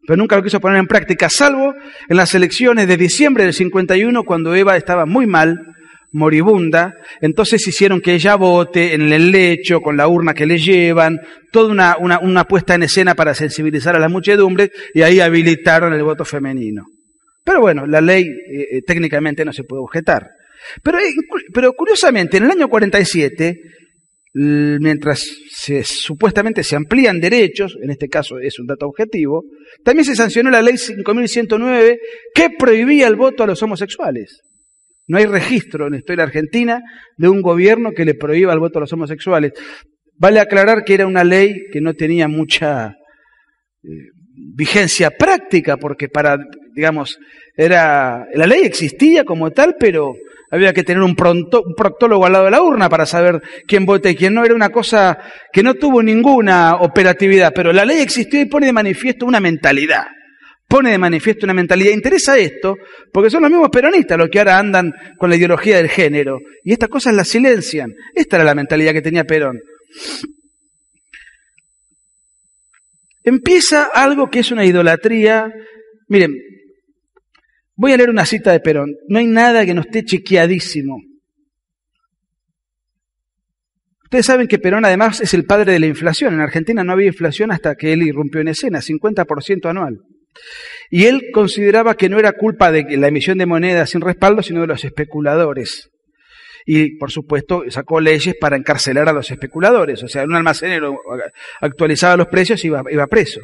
[0.06, 1.74] pero nunca lo quiso poner en práctica, salvo
[2.08, 5.58] en las elecciones de diciembre del 51, cuando Eva estaba muy mal,
[6.12, 11.20] moribunda, entonces hicieron que ella vote en el lecho, con la urna que le llevan,
[11.52, 15.92] toda una, una, una puesta en escena para sensibilizar a la muchedumbre, y ahí habilitaron
[15.92, 16.84] el voto femenino.
[17.44, 20.28] Pero bueno, la ley eh, eh, técnicamente no se puede objetar.
[20.82, 21.14] Pero, eh,
[21.52, 23.56] pero curiosamente, en el año 47,
[24.34, 29.44] mientras se, supuestamente se amplían derechos, en este caso es un dato objetivo,
[29.84, 31.98] también se sancionó la ley 5109
[32.34, 34.40] que prohibía el voto a los homosexuales.
[35.06, 36.80] No hay registro en la historia argentina
[37.18, 39.52] de un gobierno que le prohíba el voto a los homosexuales.
[40.16, 42.94] Vale aclarar que era una ley que no tenía mucha
[43.82, 43.88] eh,
[44.54, 46.38] vigencia práctica, porque para,
[46.74, 47.18] digamos,
[47.56, 50.14] era, la ley existía como tal, pero
[50.52, 54.10] había que tener un, pronto, proctólogo al lado de la urna para saber quién vota
[54.10, 54.44] y quién no.
[54.44, 55.18] Era una cosa
[55.50, 60.04] que no tuvo ninguna operatividad, pero la ley existió y pone de manifiesto una mentalidad.
[60.68, 61.92] Pone de manifiesto una mentalidad.
[61.92, 62.76] Interesa esto
[63.10, 66.38] porque son los mismos peronistas los que ahora andan con la ideología del género.
[66.62, 67.90] Y estas cosas las silencian.
[68.14, 69.58] Esta era la mentalidad que tenía Perón.
[73.24, 75.50] Empieza algo que es una idolatría.
[76.08, 76.34] Miren,
[77.76, 78.96] Voy a leer una cita de Perón.
[79.08, 80.98] No hay nada que no esté chequeadísimo.
[84.04, 86.34] Ustedes saben que Perón además es el padre de la inflación.
[86.34, 90.00] En Argentina no había inflación hasta que él irrumpió en escena, 50% anual.
[90.90, 94.60] Y él consideraba que no era culpa de la emisión de moneda sin respaldo, sino
[94.60, 95.90] de los especuladores.
[96.66, 100.02] Y, por supuesto, sacó leyes para encarcelar a los especuladores.
[100.02, 100.94] O sea, un almacenero
[101.60, 103.40] actualizaba los precios y iba, iba preso.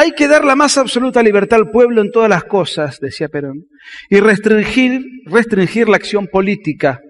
[0.00, 3.64] Hay que dar la más absoluta libertad al pueblo en todas las cosas, decía Perón,
[4.08, 7.00] y restringir, restringir la acción política,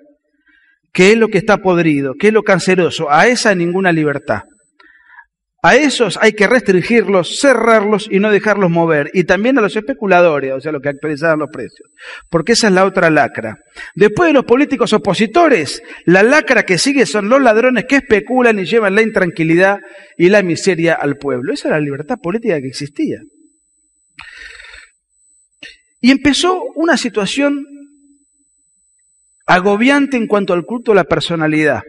[0.90, 3.10] que es lo que está podrido, que es lo canceroso.
[3.10, 4.44] A esa ninguna libertad.
[5.60, 9.10] A esos hay que restringirlos, cerrarlos y no dejarlos mover.
[9.12, 11.90] Y también a los especuladores, o sea, los que actualizaban los precios.
[12.30, 13.58] Porque esa es la otra lacra.
[13.96, 18.66] Después de los políticos opositores, la lacra que sigue son los ladrones que especulan y
[18.66, 19.78] llevan la intranquilidad
[20.16, 21.52] y la miseria al pueblo.
[21.52, 23.18] Esa era la libertad política que existía.
[26.00, 27.64] Y empezó una situación
[29.44, 31.82] agobiante en cuanto al culto a la personalidad.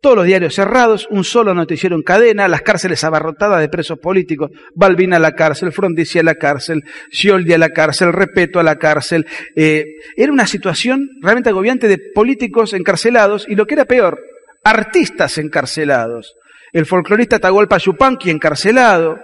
[0.00, 4.50] Todos los diarios cerrados, un solo noticiero en cadena, las cárceles abarrotadas de presos políticos,
[4.74, 8.76] Balbina a la cárcel, Frondizi a la cárcel, Scioldi a la cárcel, Repeto a la
[8.76, 9.26] cárcel.
[9.56, 9.84] Eh,
[10.16, 14.20] era una situación realmente agobiante de políticos encarcelados y lo que era peor,
[14.62, 16.34] artistas encarcelados
[16.74, 19.20] el folclorista Tagolpa Yupanqui encarcelado,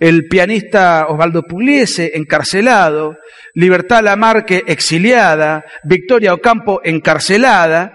[0.00, 3.16] el pianista Osvaldo Pugliese encarcelado,
[3.54, 7.94] Libertad Lamarque exiliada, Victoria Ocampo encarcelada.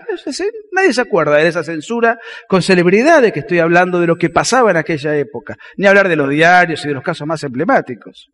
[0.71, 4.71] Nadie se acuerda de esa censura con celebridades que estoy hablando de lo que pasaba
[4.71, 8.29] en aquella época, ni hablar de los diarios y de los casos más emblemáticos.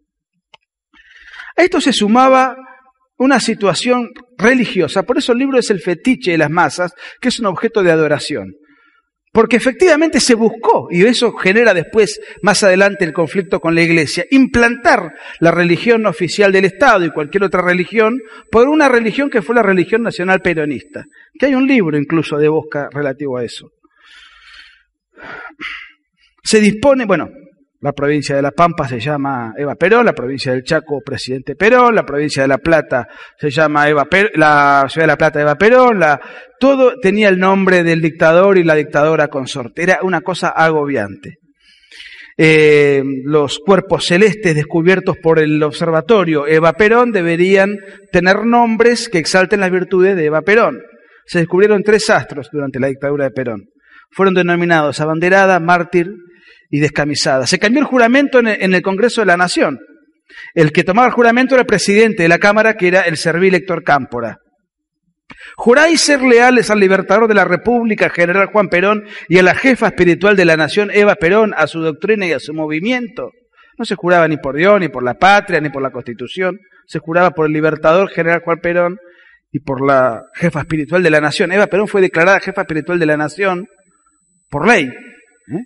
[1.57, 2.55] A esto se sumaba
[3.17, 7.39] una situación religiosa, por eso el libro es el fetiche de las masas, que es
[7.39, 8.53] un objeto de adoración.
[9.31, 14.25] Porque efectivamente se buscó, y eso genera después, más adelante, el conflicto con la Iglesia,
[14.31, 18.19] implantar la religión oficial del Estado y cualquier otra religión
[18.51, 21.05] por una religión que fue la religión nacional peronista.
[21.37, 23.69] Que hay un libro incluso de Bosca relativo a eso.
[26.43, 27.29] Se dispone, bueno,
[27.81, 31.95] La provincia de La Pampa se llama Eva Perón, la provincia del Chaco, presidente Perón,
[31.95, 35.55] la provincia de La Plata se llama Eva Perón, la ciudad de La Plata Eva
[35.55, 36.19] Perón, la,
[36.59, 39.83] todo tenía el nombre del dictador y la dictadora consorte.
[39.83, 41.37] Era una cosa agobiante.
[42.37, 47.77] Eh, los cuerpos celestes descubiertos por el observatorio Eva Perón deberían
[48.11, 50.81] tener nombres que exalten las virtudes de Eva Perón.
[51.25, 53.69] Se descubrieron tres astros durante la dictadura de Perón.
[54.11, 56.07] Fueron denominados abanderada, mártir
[56.69, 57.47] y descamisada.
[57.47, 59.79] Se cambió el juramento en el Congreso de la Nación.
[60.53, 63.55] El que tomaba el juramento era el presidente de la Cámara, que era el servil
[63.55, 64.37] Héctor Cámpora.
[65.55, 69.87] Juráis ser leales al libertador de la República, general Juan Perón, y a la jefa
[69.87, 73.31] espiritual de la nación, Eva Perón, a su doctrina y a su movimiento.
[73.77, 76.59] No se juraba ni por Dios, ni por la patria, ni por la Constitución.
[76.85, 78.97] Se juraba por el libertador, general Juan Perón,
[79.51, 81.51] y por la jefa espiritual de la nación.
[81.51, 83.67] Eva Perón fue declarada jefa espiritual de la nación
[84.49, 84.85] por ley.
[84.85, 85.63] ¿eh?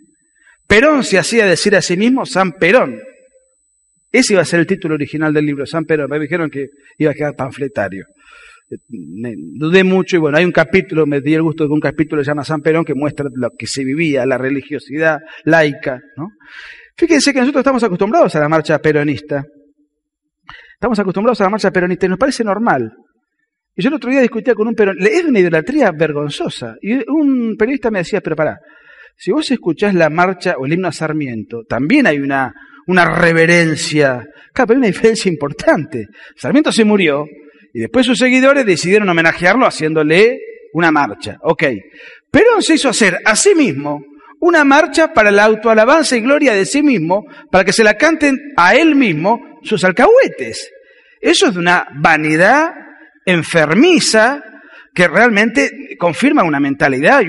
[0.73, 2.99] Perón se hacía decir a sí mismo San Perón.
[4.11, 6.09] Ese iba a ser el título original del libro, San Perón.
[6.09, 8.05] Me dijeron que iba a quedar panfletario.
[8.89, 12.23] Me dudé mucho y bueno, hay un capítulo, me di el gusto de un capítulo
[12.23, 16.29] se llama San Perón que muestra lo que se vivía, la religiosidad laica, ¿no?
[16.97, 19.43] Fíjense que nosotros estamos acostumbrados a la marcha peronista.
[20.73, 22.91] Estamos acostumbrados a la marcha peronista y nos parece normal.
[23.75, 26.77] Y yo el otro día discutía con un peronista, es una idolatría vergonzosa.
[26.81, 28.57] Y un periodista me decía, pero pará,
[29.15, 32.53] si vos escuchás la marcha o el himno a Sarmiento, también hay una,
[32.87, 34.25] una reverencia.
[34.53, 36.07] Claro, pero hay una diferencia importante.
[36.35, 37.25] Sarmiento se murió
[37.73, 40.39] y después sus seguidores decidieron homenajearlo haciéndole
[40.73, 41.37] una marcha.
[41.41, 41.63] Ok.
[42.29, 44.01] Perón se hizo hacer a sí mismo
[44.39, 48.37] una marcha para la autoalabanza y gloria de sí mismo, para que se la canten
[48.57, 50.69] a él mismo sus alcahuetes.
[51.21, 52.73] Eso es de una vanidad
[53.25, 54.43] enfermiza
[54.93, 57.21] que realmente confirma una mentalidad,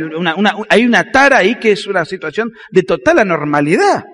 [0.68, 4.04] hay una tara ahí que es una situación de total anormalidad.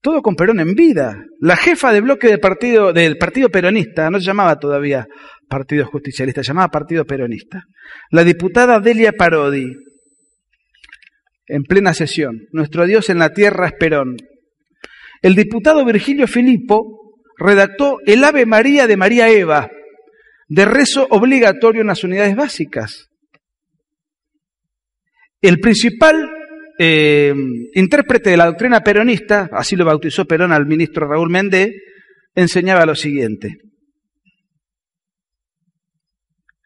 [0.00, 1.24] Todo con Perón en vida.
[1.38, 5.06] La jefa de bloque del partido, del partido peronista, no se llamaba todavía
[5.48, 7.62] Partido Justicialista, llamaba Partido Peronista.
[8.10, 9.72] La diputada Delia Parodi,
[11.46, 14.16] en plena sesión, nuestro Dios en la tierra es Perón.
[15.20, 19.70] El diputado Virgilio Filippo redactó el Ave María de María Eva,
[20.52, 23.08] de rezo obligatorio en las unidades básicas.
[25.40, 26.28] El principal
[26.78, 27.34] eh,
[27.72, 31.70] intérprete de la doctrina peronista, así lo bautizó Perón al ministro Raúl Méndez,
[32.34, 33.56] enseñaba lo siguiente.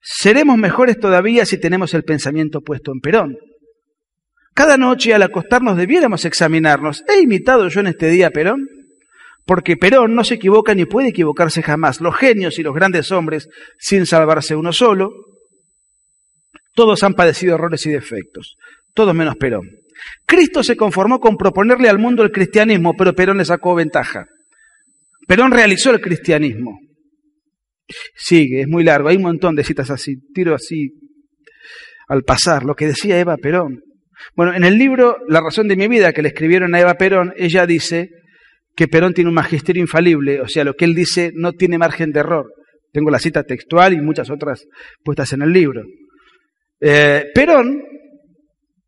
[0.03, 3.37] Seremos mejores todavía si tenemos el pensamiento puesto en Perón.
[4.53, 7.05] Cada noche al acostarnos debiéramos examinarnos.
[7.07, 8.67] ¿He imitado yo en este día a Perón?
[9.47, 12.01] Porque Perón no se equivoca ni puede equivocarse jamás.
[12.01, 15.11] Los genios y los grandes hombres, sin salvarse uno solo,
[16.75, 18.57] todos han padecido errores y defectos,
[18.93, 19.71] todos menos Perón.
[20.27, 24.27] Cristo se conformó con proponerle al mundo el cristianismo, pero Perón le sacó ventaja.
[25.27, 26.79] Perón realizó el cristianismo.
[28.17, 30.91] Sigue, es muy largo, hay un montón de citas así, tiro así
[32.09, 33.81] al pasar, lo que decía Eva Perón.
[34.35, 37.33] Bueno, en el libro La razón de mi vida que le escribieron a Eva Perón,
[37.37, 38.11] ella dice
[38.77, 42.13] que Perón tiene un magisterio infalible, o sea, lo que él dice no tiene margen
[42.13, 42.53] de error.
[42.93, 44.67] Tengo la cita textual y muchas otras
[45.03, 45.83] puestas en el libro.
[46.81, 47.83] Eh, Perón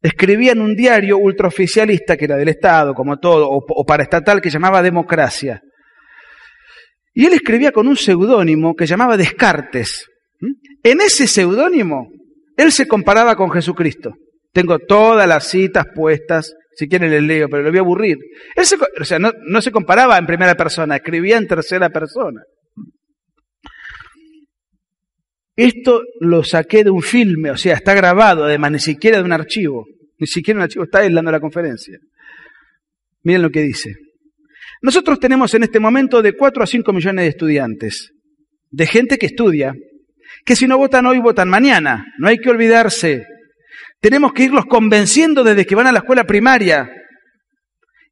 [0.02, 4.50] escribía en un diario ultraoficialista que era del Estado, como todo, o, o paraestatal, que
[4.50, 5.62] llamaba Democracia.
[7.14, 10.06] Y él escribía con un seudónimo que llamaba Descartes.
[10.82, 12.08] En ese seudónimo,
[12.56, 14.12] él se comparaba con Jesucristo.
[14.52, 18.18] Tengo todas las citas puestas, si quieren les leo, pero lo voy a aburrir.
[19.00, 22.40] O sea, no, no se comparaba en primera persona, escribía en tercera persona.
[25.56, 29.32] Esto lo saqué de un filme, o sea, está grabado, además, ni siquiera de un
[29.32, 29.86] archivo.
[30.20, 31.98] Ni siquiera un archivo, está él dando la conferencia.
[33.24, 33.96] Miren lo que dice.
[34.80, 38.12] Nosotros tenemos en este momento de 4 a 5 millones de estudiantes,
[38.70, 39.74] de gente que estudia,
[40.44, 42.06] que si no votan hoy, votan mañana.
[42.18, 43.26] No hay que olvidarse.
[44.00, 46.88] Tenemos que irlos convenciendo desde que van a la escuela primaria.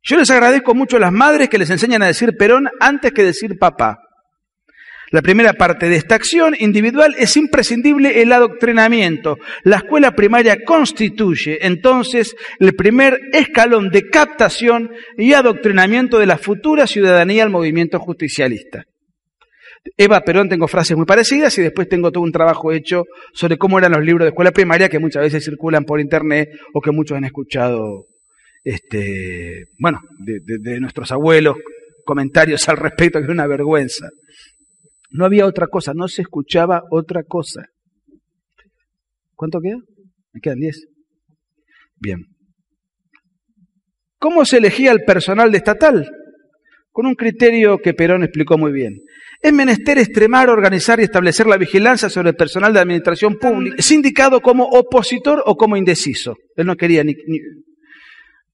[0.03, 3.23] Yo les agradezco mucho a las madres que les enseñan a decir Perón antes que
[3.23, 3.99] decir papá.
[5.13, 9.37] La primera parte de esta acción individual es imprescindible el adoctrinamiento.
[9.63, 16.89] La escuela primaria constituye entonces el primer escalón de captación y adoctrinamiento de la futura
[16.89, 18.85] ciudadanía al movimiento justicialista.
[19.97, 23.79] Eva Perón tengo frases muy parecidas y después tengo todo un trabajo hecho sobre cómo
[23.79, 27.17] eran los libros de escuela primaria que muchas veces circulan por internet o que muchos
[27.17, 28.07] han escuchado,
[28.65, 31.57] este, bueno, de, de nuestros abuelos,
[32.05, 34.09] comentarios al respecto, que es una vergüenza.
[35.11, 37.67] No había otra cosa, no se escuchaba otra cosa.
[39.35, 39.79] ¿Cuánto queda?
[40.33, 40.87] Me quedan diez.
[41.97, 42.27] Bien.
[44.19, 46.11] ¿Cómo se elegía el personal de estatal?
[46.97, 49.03] Con un criterio que Perón explicó muy bien.
[49.43, 53.77] Es menester extremar, organizar y establecer la vigilancia sobre el personal de administración pública.
[53.79, 56.37] Es indicado como opositor o como indeciso.
[56.57, 57.13] Él no quería ni,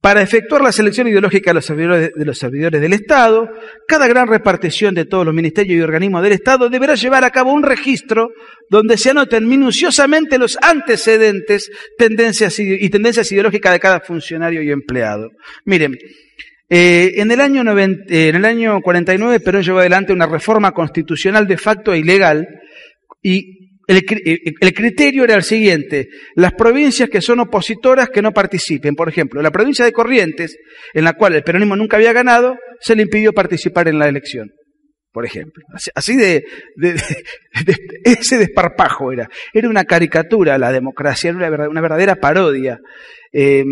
[0.00, 3.48] para efectuar la selección ideológica de los, servidores, de los servidores del Estado,
[3.86, 7.52] cada gran repartición de todos los ministerios y organismos del Estado deberá llevar a cabo
[7.52, 8.30] un registro
[8.68, 15.30] donde se anoten minuciosamente los antecedentes tendencias y tendencias ideológicas de cada funcionario y empleado.
[15.64, 15.96] Miren,
[16.74, 21.46] eh, en, el año eh, en el año 49 Perón llevó adelante una reforma constitucional
[21.46, 22.48] de facto e ilegal
[23.20, 28.94] y eh, el, criterio era el siguiente, las provincias que son opositoras que no participen,
[28.94, 30.56] por ejemplo, la provincia de Corrientes,
[30.94, 34.48] en la cual el peronismo nunca había ganado, se le impidió participar en la elección,
[35.12, 35.62] por ejemplo.
[35.94, 36.42] Así de,
[38.02, 39.28] ese desparpajo era.
[39.52, 42.78] Era una caricatura la democracia, era una verdadera parodia.
[43.30, 43.66] Em,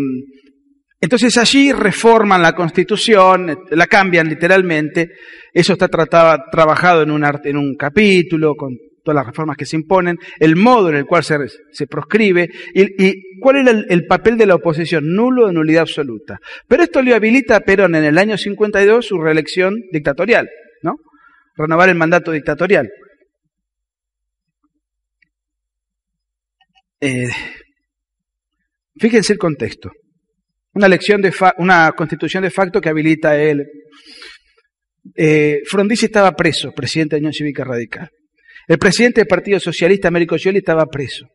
[1.01, 5.09] entonces allí reforman la constitución, la cambian literalmente,
[5.51, 10.17] eso está trabajado en un, en un capítulo con todas las reformas que se imponen,
[10.39, 11.37] el modo en el cual se,
[11.71, 16.37] se proscribe y, cuál era el, papel de la oposición, nulo de nulidad absoluta.
[16.67, 20.47] Pero esto le habilita a Perón en el año 52 su reelección dictatorial,
[20.83, 20.97] ¿no?
[21.55, 22.87] Renovar el mandato dictatorial.
[26.99, 27.29] Eh,
[28.99, 29.89] fíjense el contexto.
[30.73, 33.65] Una, de una constitución de facto que habilita a él.
[35.15, 38.09] Eh, Frondizi estaba preso, presidente de Unión Cívica Radical.
[38.67, 41.27] El presidente del Partido Socialista, Américo Scioli, estaba preso.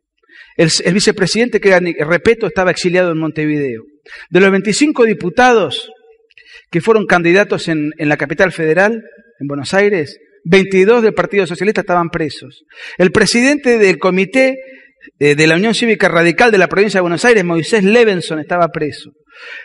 [0.57, 3.83] El, vicepresidente, que era Repeto, estaba exiliado en Montevideo.
[4.31, 5.91] De los 25 diputados
[6.71, 9.03] que fueron candidatos en, la capital federal,
[9.41, 12.65] en Buenos Aires, 22 del Partido Socialista estaban presos.
[12.97, 14.57] El presidente del comité
[15.19, 18.69] eh, de la Unión Cívica Radical de la provincia de Buenos Aires, Moisés Levenson, estaba
[18.69, 19.13] preso.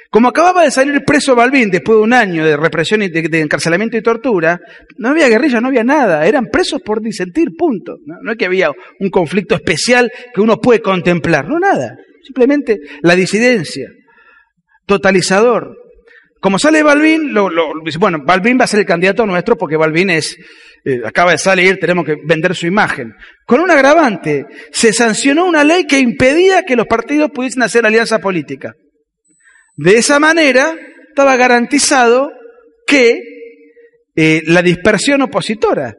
[0.09, 3.97] Como acababa de salir preso Balbín después de un año de represión y de, encarcelamiento
[3.97, 4.59] y tortura,
[4.97, 7.97] no había guerrilla, no había nada, eran presos por disentir, punto.
[8.05, 13.15] No, es que había un conflicto especial que uno puede contemplar, no nada, simplemente la
[13.15, 13.87] disidencia,
[14.85, 15.77] totalizador.
[16.41, 17.49] Como sale Balbín, lo,
[17.99, 20.37] bueno, Balbín va a ser el candidato nuestro porque Balbín es,
[20.84, 23.13] eh, acaba de salir, tenemos que vender su imagen.
[23.45, 28.19] Con un agravante, se sancionó una ley que impedía que los partidos pudiesen hacer alianza
[28.19, 28.73] política.
[29.75, 30.75] De esa manera
[31.09, 32.32] estaba garantizado
[32.88, 33.19] que
[34.15, 35.95] eh, la dispersión opositora,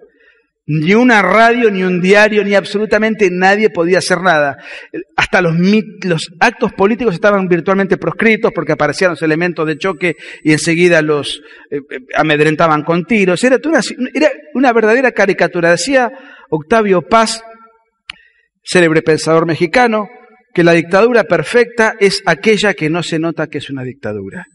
[0.67, 4.59] ni una radio, ni un diario, ni absolutamente nadie podía hacer nada.
[5.17, 5.55] Hasta los,
[6.39, 11.41] actos políticos estaban virtualmente proscritos porque aparecían los elementos de choque y enseguida los
[11.71, 13.43] eh, eh, amedrentaban con tiros.
[13.43, 13.59] Era
[14.15, 15.71] era una verdadera caricatura.
[15.71, 16.11] Decía
[16.51, 17.43] Octavio Paz,
[18.63, 20.09] célebre pensador mexicano,
[20.55, 24.47] que la dictadura perfecta es aquella que no se nota que es una dictadura.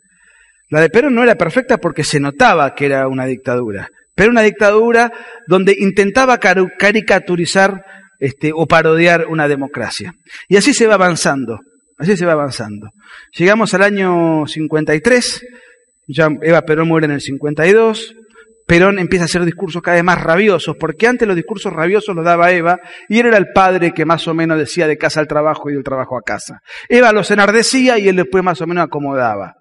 [0.70, 4.41] La de Perón no era perfecta porque se notaba que era una dictadura, pero una
[4.41, 5.11] dictadura
[5.45, 7.84] donde intentaba caricaturizar
[8.20, 10.11] este, o parodiar una democracia.
[10.49, 11.59] Y así se va avanzando,
[11.99, 12.89] así se va avanzando.
[13.38, 15.45] Llegamos al año 53,
[16.07, 18.15] ya Eva Perón muere en el 52,
[18.65, 22.26] Perón empieza a hacer discursos cada vez más rabiosos, porque antes los discursos rabiosos los
[22.26, 25.28] daba Eva, y él era el padre que más o menos decía de casa al
[25.28, 26.61] trabajo y del trabajo a casa.
[26.89, 29.53] Eva los enardecía y él después más o menos acomodaba.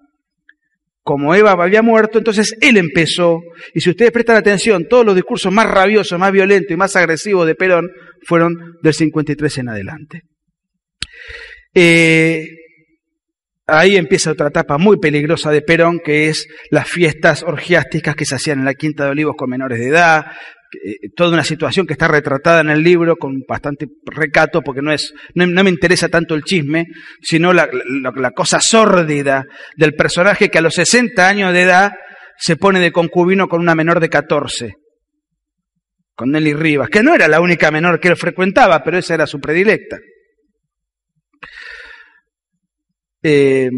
[1.07, 3.39] Como Eva había muerto, entonces él empezó,
[3.73, 7.47] y si ustedes prestan atención, todos los discursos más rabiosos, más violentos y más agresivos
[7.47, 7.87] de Perón
[8.25, 10.21] fueron del 53 en adelante.
[11.73, 12.45] Eh,
[13.69, 18.35] Ahí empieza otra etapa muy peligrosa de Perón, que es las fiestas orgiásticas que se
[18.35, 20.25] hacían en la Quinta de Olivos con menores de edad,
[20.73, 24.91] eh, toda una situación que está retratada en el libro con bastante recato, porque no,
[24.91, 26.87] es, no, me interesa tanto el chisme,
[27.21, 27.69] sino la,
[28.35, 29.45] cosa sórdida
[29.77, 31.91] del personaje que a los 60 años de edad
[32.37, 34.73] se pone de concubino con una menor de 14,
[36.15, 39.25] con Nelly Rivas, que no era la única menor que él frecuentaba, pero esa era
[39.25, 39.97] su predilecta.
[43.23, 43.69] Eh,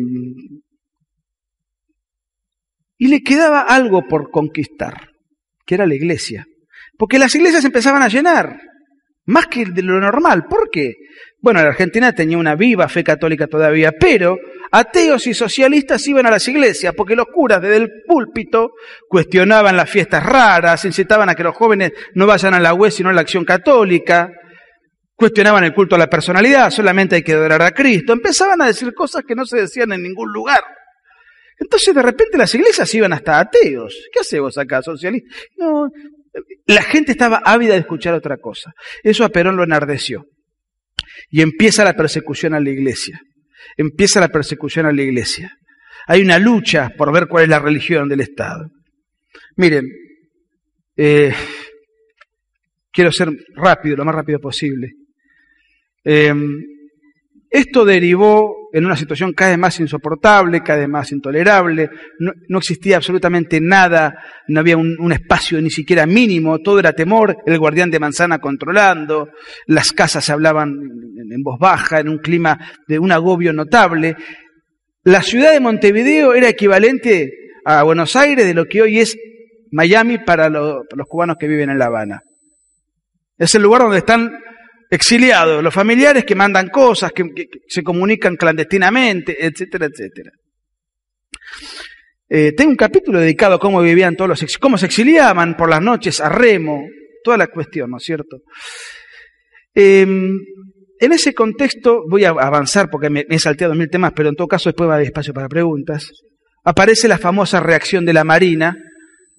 [2.97, 5.09] y le quedaba algo por conquistar,
[5.65, 6.45] que era la iglesia.
[6.99, 8.59] Porque las iglesias empezaban a llenar,
[9.25, 10.43] más que de lo normal.
[10.49, 10.95] ¿Por qué?
[11.41, 14.37] Bueno, la Argentina tenía una viva fe católica todavía, pero
[14.69, 18.71] ateos y socialistas iban a las iglesias, porque los curas desde el púlpito
[19.07, 23.09] cuestionaban las fiestas raras, incitaban a que los jóvenes no vayan a la web sino
[23.09, 24.29] a la acción católica,
[25.19, 28.13] Cuestionaban el culto a la personalidad, solamente hay que adorar a Cristo.
[28.13, 30.61] Empezaban a decir cosas que no se decían en ningún lugar.
[31.59, 33.93] Entonces de repente las iglesias iban hasta ateos.
[34.13, 35.27] ¿Qué hace vos acá, socialista?
[35.57, 35.89] No,
[36.67, 38.73] la gente estaba ávida de escuchar otra cosa.
[39.03, 40.25] Eso a Perón lo enardeció.
[41.29, 43.21] Y empieza la persecución a la iglesia.
[43.77, 45.51] Empieza la persecución a la iglesia.
[46.07, 48.69] Hay una lucha por ver cuál es la religión del Estado.
[49.57, 49.85] Miren,
[50.95, 51.33] eh,
[52.91, 54.93] quiero ser rápido, lo más rápido posible.
[56.03, 56.33] Eh,
[57.49, 61.89] esto derivó en una situación cada vez más insoportable, cada vez más intolerable.
[62.19, 67.57] No, existía absolutamente nada, no había un, espacio ni siquiera mínimo, todo era temor, el
[67.57, 69.29] guardián de manzana controlando,
[69.65, 74.15] las casas se hablaban en voz baja, en un clima de un agobio notable.
[75.03, 77.31] La ciudad de Montevideo era equivalente
[77.65, 79.17] a Buenos Aires de lo que hoy es
[79.71, 82.21] Miami para los cubanos que viven en La Habana.
[83.39, 84.31] Es el lugar donde están
[84.89, 87.23] exiliados, los familiares que mandan cosas, que,
[87.67, 90.31] se comunican clandestinamente, etcétera, etcétera.
[92.27, 95.81] Eh, tengo un capítulo dedicado a cómo vivían todos los, cómo se exiliaban por las
[95.81, 96.83] noches a remo,
[97.23, 98.37] toda la cuestión, ¿no es cierto?
[99.73, 100.37] Em,
[100.99, 104.47] en ese contexto, voy a avanzar porque me, he salteado mil temas, pero en todo
[104.47, 106.11] caso después va a haber espacio para preguntas.
[106.63, 108.75] Aparece la famosa reacción de la Marina,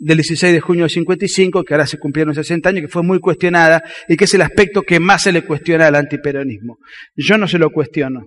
[0.00, 3.20] del 16 de junio del 55, que ahora se cumplieron 60 años, que fue muy
[3.20, 6.78] cuestionada y que es el aspecto que más se le cuestiona al antiperonismo.
[7.14, 8.22] Yo no se lo cuestiono.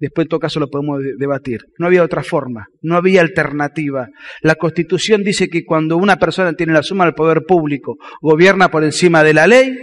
[0.00, 1.60] Después en todo caso lo podemos debatir.
[1.78, 4.08] No había otra forma, no había alternativa.
[4.42, 8.84] La Constitución dice que cuando una persona tiene la suma del poder público, gobierna por
[8.84, 9.76] encima de la ley,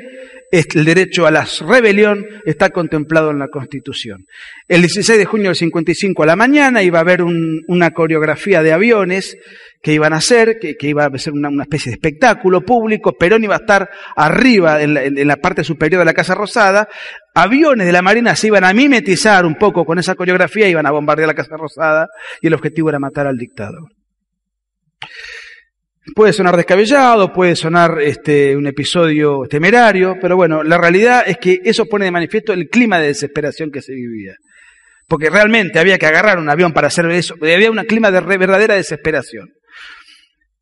[0.52, 4.26] el derecho a la rebelión está contemplado en la Constitución.
[4.68, 8.72] El 16 de junio del 55 a la mañana iba a haber una coreografía de
[8.72, 9.38] aviones
[9.86, 13.54] que iban a hacer, que, iba a ser una, especie de espectáculo público, Perón iba
[13.54, 16.90] a estar arriba en la, parte superior de la Casa Rosada,
[17.36, 20.92] aviones de la Marina se iban a mimetizar un poco con esa coreografía, iban a
[20.92, 22.08] bombardear la Casa Rosada
[22.42, 23.92] y el objetivo era matar al dictador.
[26.16, 31.60] Puede sonar descabellado, puede sonar este, un episodio temerario, pero bueno, la realidad es que
[31.64, 34.34] eso pone de manifiesto el clima de desesperación que se vivía.
[35.08, 38.74] Porque realmente había que agarrar un avión para hacer eso, había un clima de verdadera
[38.74, 39.50] desesperación.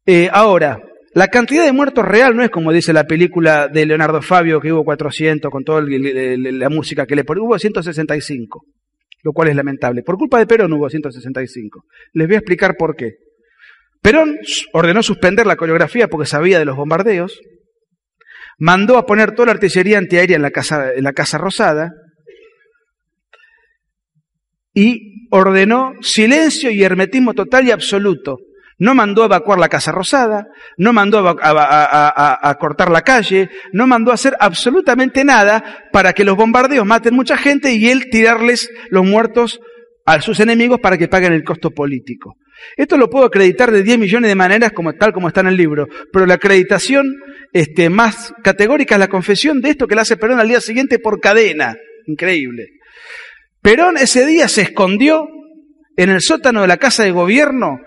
[0.06, 0.82] Eh, ahora,
[1.14, 4.74] la cantidad de muertos real no es como dice la película de Leonardo Fabio, que
[4.74, 7.42] hubo 400 con toda la música que le pone.
[7.42, 8.66] Hubo 165,
[9.22, 10.04] lo cual es lamentable.
[10.04, 11.86] Por culpa de Perón hubo 165.
[12.14, 13.12] Les voy a explicar por qué.
[14.02, 14.38] Perón
[14.74, 17.40] ordenó suspender la coreografía porque sabía de los bombardeos.
[18.58, 21.92] Mandó a poner toda la artillería antiaérea en la Casa, en la casa Rosada.
[24.74, 28.40] Y ordenó silencio y hermetismo total y absoluto
[28.80, 30.48] no mandó a evacuar la Casa Rosada,
[30.78, 36.36] no mandó a, cortar la calle, no mandó a hacer absolutamente nada para que los
[36.36, 39.60] bombardeos maten mucha gente y él tirarles los muertos
[40.06, 42.36] a sus enemigos para que paguen el costo político.
[42.78, 45.58] Esto lo puedo acreditar de 10 millones de maneras, como, tal como está en el
[45.58, 47.06] libro, pero la acreditación
[47.52, 51.00] este, más categórica es la confesión de esto que le hace Perón al día siguiente
[51.00, 51.76] por cadena.
[52.06, 52.68] Increíble.
[53.62, 55.28] Perón ese día se escondió
[55.96, 57.80] en el sótano de la casa de gobierno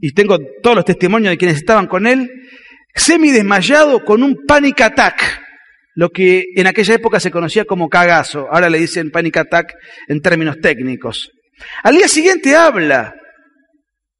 [0.00, 2.30] y tengo todos los testimonios de quienes estaban con él,
[2.94, 5.42] semi desmayado con un panic attack,
[5.94, 9.74] lo que en aquella época se conocía como cagazo, ahora le dicen panic attack
[10.08, 11.30] en términos técnicos.
[11.82, 13.14] Al día siguiente habla,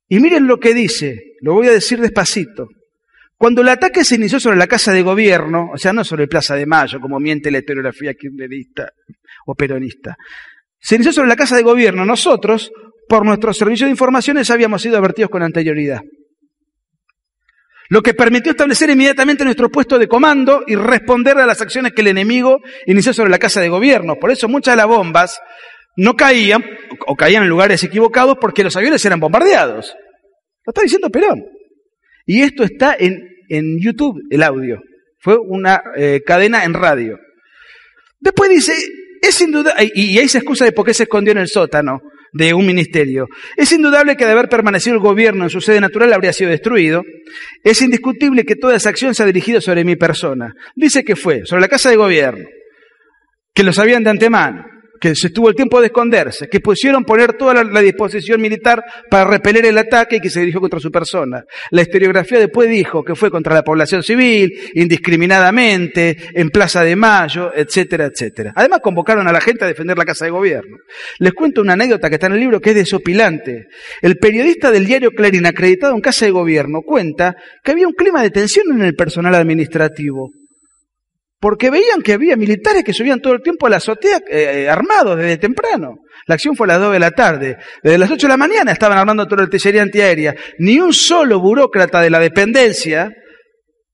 [0.08, 2.68] y miren lo que dice, lo voy a decir despacito.
[3.36, 6.56] Cuando el ataque se inició sobre la casa de gobierno, o sea, no sobre Plaza
[6.56, 8.90] de Mayo, como miente la historiografía kirchnerista
[9.46, 10.16] o peronista,
[10.78, 12.70] se inició sobre la casa de gobierno, nosotros
[13.10, 16.00] por nuestros servicios de informaciones habíamos sido advertidos con anterioridad.
[17.88, 22.02] Lo que permitió establecer inmediatamente nuestro puesto de comando y responder a las acciones que
[22.02, 24.14] el enemigo inició sobre la casa de gobierno.
[24.14, 25.40] Por eso muchas de las bombas
[25.96, 26.64] no caían
[27.08, 29.92] o caían en lugares equivocados porque los aviones eran bombardeados.
[30.64, 31.42] Lo está diciendo Perón.
[32.26, 34.80] Y esto está en, en YouTube, el audio.
[35.18, 37.18] Fue una eh, cadena en radio.
[38.20, 38.72] Después dice,
[39.20, 41.48] es sin duda, y, y ahí se excusa de por qué se escondió en el
[41.48, 42.02] sótano
[42.32, 43.26] de un ministerio.
[43.56, 47.02] Es indudable que de haber permanecido el gobierno en su sede natural habría sido destruido.
[47.64, 50.52] Es indiscutible que toda esa acción se ha dirigido sobre mi persona.
[50.74, 52.44] Dice que fue sobre la casa de gobierno,
[53.54, 54.64] que lo sabían de antemano,
[55.00, 59.24] que se estuvo el tiempo de esconderse, que pusieron poner toda la, disposición militar para
[59.24, 61.44] repeler el ataque y que se dirigió contra su persona.
[61.70, 67.50] La historiografía después dijo que fue contra la población civil, indiscriminadamente, en Plaza de Mayo,
[67.54, 68.52] etcétera, etcétera.
[68.54, 70.76] Además convocaron a la gente a defender la casa de gobierno.
[71.18, 73.68] Les cuento una anécdota que está en el libro que es desopilante.
[74.02, 77.34] El periodista del diario Clarín, acreditado en casa de gobierno, cuenta
[77.64, 80.30] que había un clima de tensión en el personal administrativo
[81.40, 85.16] porque veían que había militares que subían todo el tiempo a la azotea eh, armados
[85.16, 85.96] desde temprano.
[86.26, 87.56] La acción fue a las 2 de la tarde.
[87.82, 90.34] Desde las 8 de la mañana estaban armando toda la artillería antiaérea.
[90.58, 93.10] Ni un solo burócrata de la dependencia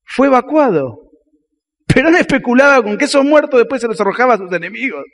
[0.05, 1.07] fue evacuado.
[1.87, 5.05] Perón especulaba con que esos muertos después se los arrojaba a sus enemigos.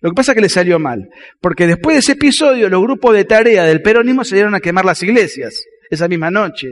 [0.00, 1.08] Lo que pasa es que le salió mal,
[1.40, 4.84] porque después de ese episodio los grupos de tarea del peronismo se dieron a quemar
[4.84, 5.60] las iglesias
[5.90, 6.68] esa misma noche.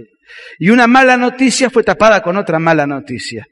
[0.58, 3.46] Y una mala noticia fue tapada con otra mala noticia.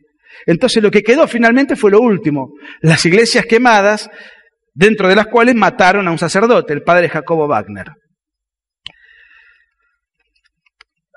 [0.44, 4.10] Entonces lo que quedó finalmente fue lo último, las iglesias quemadas,
[4.74, 7.86] dentro de las cuales mataron a un sacerdote, el padre Jacobo Wagner.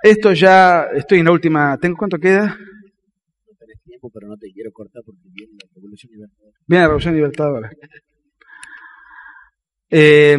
[0.01, 2.57] Esto ya, estoy en la última, ¿tengo cuánto queda?
[4.13, 6.57] pero no te quiero cortar porque viene la Revolución Libertadora.
[6.65, 7.70] Viene la Revolución Libertadora.
[9.91, 10.38] Eh,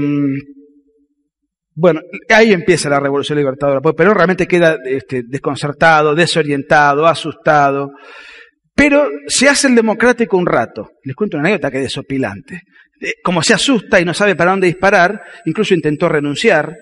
[1.74, 7.92] bueno, ahí empieza la Revolución Libertadora, pues pero realmente queda este, desconcertado, desorientado, asustado.
[8.80, 10.92] Pero se hace el democrático un rato.
[11.04, 12.62] Les cuento una anécdota que es desopilante.
[13.22, 16.74] Como se asusta y no sabe para dónde disparar, incluso intentó renunciar,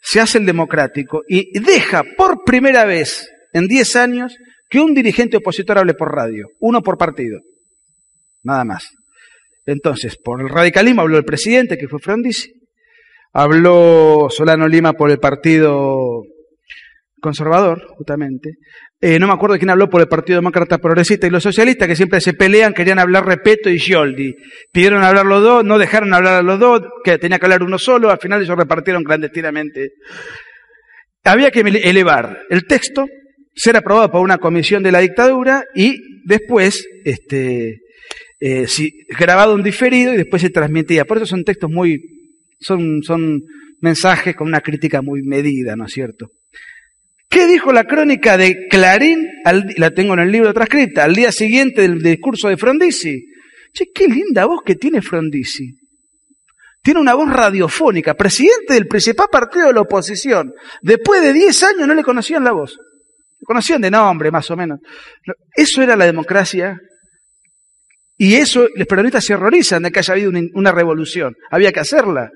[0.00, 4.38] se hace el democrático y deja por primera vez en 10 años
[4.70, 7.40] que un dirigente opositor hable por radio, uno por partido,
[8.42, 8.88] nada más.
[9.66, 12.54] Entonces, por el radicalismo habló el presidente, que fue Frondizi,
[13.34, 16.22] habló Solano Lima por el Partido
[17.20, 18.54] Conservador, justamente.
[19.06, 21.94] Eh, no me acuerdo quién habló por el Partido Demócrata Progresista y los socialistas, que
[21.94, 24.34] siempre se pelean, querían hablar Repeto y Scioldi.
[24.72, 27.78] Pidieron hablar los dos, no dejaron hablar a los dos, que tenía que hablar uno
[27.78, 29.90] solo, al final ellos repartieron clandestinamente.
[31.22, 33.04] Había que elevar el texto
[33.54, 37.80] ser aprobado por una comisión de la dictadura y después, este,
[38.40, 38.66] eh,
[39.18, 41.04] grabado un diferido y después se transmitía.
[41.04, 42.00] Por eso son textos muy,
[42.58, 43.42] son, son
[43.82, 46.28] mensajes con una crítica muy medida, ¿no es cierto?
[47.34, 49.28] ¿Qué dijo la crónica de Clarín?
[49.76, 53.26] la tengo en el libro transcripta, al día siguiente del, discurso de Frondizi.
[53.72, 55.74] Che, qué linda voz que tiene Frondizi.
[56.82, 60.52] Tiene una voz radiofónica, presidente del principal partido de la oposición.
[60.80, 62.78] Después de 10 años no le conocían la voz
[63.44, 64.80] conocían de nombre, más o menos.
[65.54, 66.78] Eso era la democracia.
[68.16, 71.34] Y eso, los peronistas se horrorizan de que haya habido una, revolución.
[71.50, 72.30] Había que hacerla.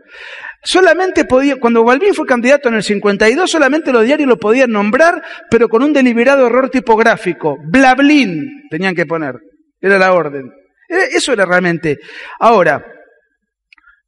[0.63, 5.23] Solamente podía, cuando Balbín fue candidato en el 52, solamente los diarios lo podían nombrar,
[5.51, 7.57] pero con un deliberado error tipográfico.
[7.65, 9.37] Blablin tenían que poner.
[9.81, 10.51] Era la orden.
[10.89, 11.99] Eso era realmente.
[12.41, 12.85] Ahora,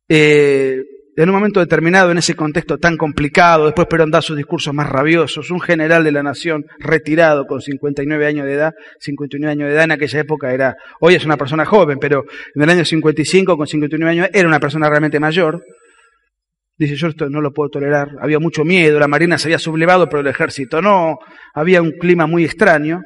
[0.08, 0.82] eh,
[1.16, 4.88] en un momento determinado, en ese contexto tan complicado, después Perón da sus discursos más
[4.88, 9.74] rabiosos, un general de la nación retirado con 59 años de edad, 59 años de
[9.74, 12.24] edad en aquella época era, hoy es una persona joven, pero
[12.54, 15.62] en el año 55 con 59 años era una persona realmente mayor,
[16.80, 20.08] dice yo esto no lo puedo tolerar, había mucho miedo, la marina se había sublevado,
[20.08, 21.18] pero el ejército no,
[21.52, 23.02] había un clima muy extraño,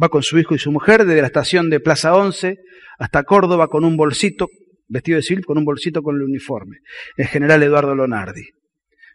[0.00, 2.56] va con su hijo y su mujer desde la estación de Plaza 11
[2.98, 4.48] hasta Córdoba con un bolsito
[4.88, 6.78] vestido de civil con un bolsito con el uniforme,
[7.16, 8.48] el general Eduardo Lonardi.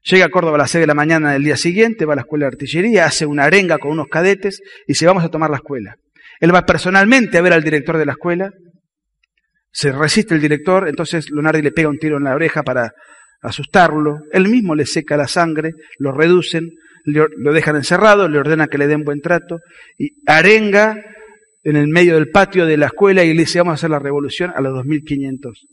[0.04, 2.22] Llega a Córdoba a las 6 de la mañana del día siguiente, va a la
[2.22, 5.58] escuela de artillería, hace una arenga con unos cadetes y se vamos a tomar la
[5.58, 5.98] escuela.
[6.40, 8.52] Él va personalmente a ver al director de la escuela,
[9.72, 12.92] se resiste el director, entonces Lonardi le pega un tiro en la oreja para
[13.42, 16.70] asustarlo, él mismo le seca la sangre, lo reducen,
[17.06, 19.60] lo dejan encerrado, le ordena que le den buen trato
[19.98, 20.98] y arenga
[21.64, 24.00] en el medio del patio de la escuela y le dice, vamos a hacer la
[24.00, 25.66] revolución a los 2500.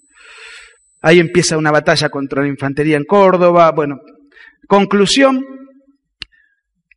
[1.02, 3.70] Ahí empieza una batalla contra la infantería en Córdoba.
[3.70, 4.00] Bueno,
[4.66, 5.44] conclusión,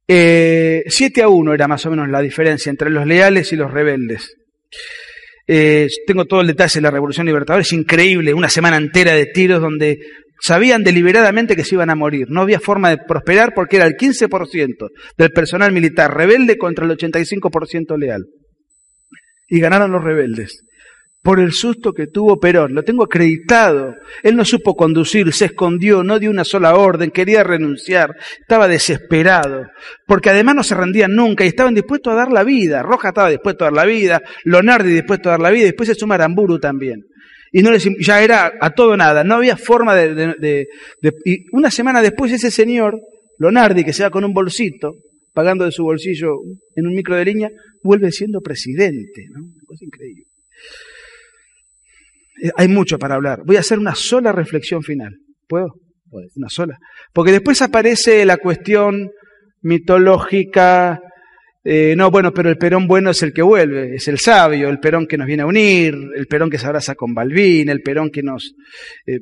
[0.08, 3.70] eh, 7 a 1 era más o menos la diferencia entre los leales y los
[3.70, 4.34] rebeldes.
[5.48, 9.28] Eh, tengo todo el detalle de la Revolución Libertadora, es increíble, una semana entera de
[9.28, 10.00] tiros donde
[10.42, 12.28] sabían deliberadamente que se iban a morir.
[12.30, 16.92] No había forma de prosperar porque era el 15% del personal militar rebelde contra el
[16.92, 18.26] 85% leal
[19.48, 20.64] y ganaron los rebeldes.
[21.22, 23.96] Por el susto que tuvo Perón, lo tengo acreditado.
[24.24, 29.66] Él no supo conducir, se escondió, no dio una sola orden, quería renunciar, estaba desesperado,
[30.06, 32.82] porque además no se rendían nunca y estaban dispuestos a dar la vida.
[32.82, 35.90] Roja estaba dispuesto a dar la vida, Lonardi dispuesto a dar la vida, y después
[35.90, 37.04] se suma Aramburu también.
[37.52, 40.68] Y no les, ya era a todo nada, no había forma de,
[41.26, 43.00] Y una semana después ese señor,
[43.38, 44.94] Lonardi, que se va con un bolsito,
[45.34, 46.30] pagando de su bolsillo
[46.76, 47.50] en un micro de línea,
[47.84, 49.28] vuelve siendo presidente.
[49.30, 50.24] Una cosa increíble.
[52.42, 53.42] Eh, hay mucho para hablar.
[53.46, 55.16] Voy a hacer una sola reflexión final.
[55.48, 55.76] ¿Puedo?
[56.36, 56.78] Una sola.
[57.14, 59.12] Porque después aparece la cuestión
[59.62, 61.00] mitológica.
[61.64, 64.80] Eh, no, bueno, pero el Perón bueno es el que vuelve, es el sabio, el
[64.80, 68.10] Perón que nos viene a unir, el Perón que se abraza con Balbín, el Perón
[68.10, 68.56] que nos...
[69.06, 69.20] Eh,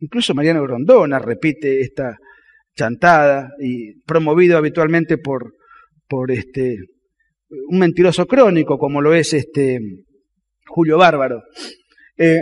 [0.00, 2.18] incluso Mariano Grondona repite esta,
[2.78, 5.54] chantada y promovido habitualmente por,
[6.08, 6.76] por este,
[7.68, 9.80] un mentiroso crónico como lo es este
[10.66, 11.42] Julio Bárbaro,
[12.18, 12.40] eh,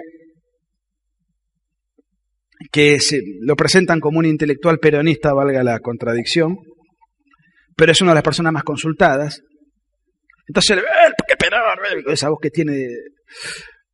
[2.73, 2.99] que
[3.41, 6.57] lo presentan como un intelectual peronista, valga la contradicción,
[7.77, 9.43] pero es una de las personas más consultadas.
[10.49, 11.63] Entonces, ¡eh, qué Perón!
[12.09, 12.89] Esa voz que tiene de,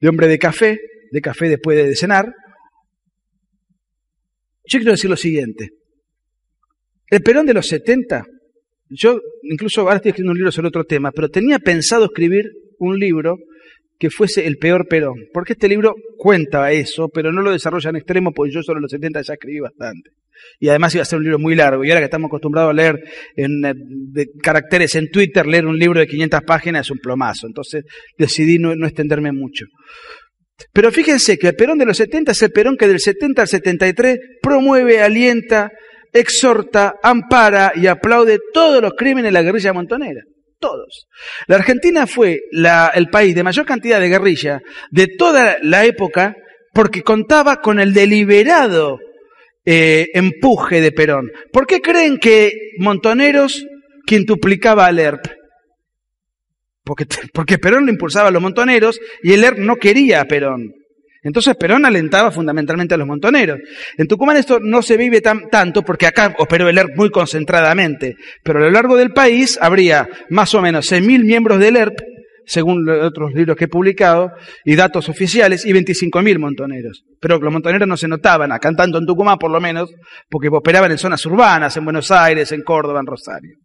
[0.01, 0.79] de hombre de café,
[1.11, 2.27] de café después de cenar.
[4.65, 5.71] Yo quiero decir lo siguiente.
[7.09, 8.25] El Perón de los 70,
[8.89, 12.47] yo incluso ahora estoy escribiendo un libro sobre otro tema, pero tenía pensado escribir
[12.79, 13.37] un libro
[14.03, 17.95] que fuese el peor Perón, porque este libro cuenta eso, pero no lo desarrolla en
[17.95, 20.11] extremo, porque yo sobre los 70 ya escribí bastante.
[20.59, 22.73] Y además iba a ser un libro muy largo, y ahora que estamos acostumbrados a
[22.73, 22.99] leer
[23.37, 27.47] en eh, de caracteres en Twitter, leer un libro de 500 páginas es un plomazo,
[27.47, 27.85] entonces
[28.19, 29.67] decidí no, no extenderme mucho.
[30.73, 33.47] Pero fíjense que el Perón de los 70 es el Perón que del 70 al
[33.47, 35.71] 73 promueve, alienta,
[36.13, 40.23] exhorta, ampara y aplaude todos los crímenes de la guerrilla montonera
[40.63, 41.09] todos.
[41.47, 46.35] La Argentina fue la, el país de mayor cantidad de guerrilla de toda la época
[46.73, 48.99] porque contaba con el deliberado
[49.67, 51.31] eh, empuje de Perón.
[51.53, 53.67] ¿Por qué creen que Montoneros
[54.07, 55.27] quintuplicaba al ERP?
[56.85, 60.73] Porque, porque Perón lo impulsaba a los montoneros y el ERP no quería a Perón.
[61.23, 63.59] Entonces Perón alentaba fundamentalmente a los montoneros.
[63.97, 68.17] En Tucumán esto no se vive tan, tanto porque acá operó el ERP muy concentradamente,
[68.43, 72.01] pero a lo largo del país habría más o menos 6.000 miembros del ERP,
[72.45, 74.33] según otros libros que he publicado,
[74.65, 77.05] y datos oficiales, y 25.000 montoneros.
[77.21, 79.91] Pero los montoneros no se notaban, acá tanto en Tucumán por lo menos,
[80.29, 83.57] porque operaban en zonas urbanas, en Buenos Aires, en Córdoba, en Rosario.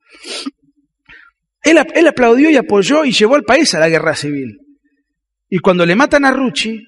[1.64, 4.60] Él, él aplaudió y apoyó y llevó al país a la guerra civil.
[5.50, 6.80] Y cuando le matan a Rucci,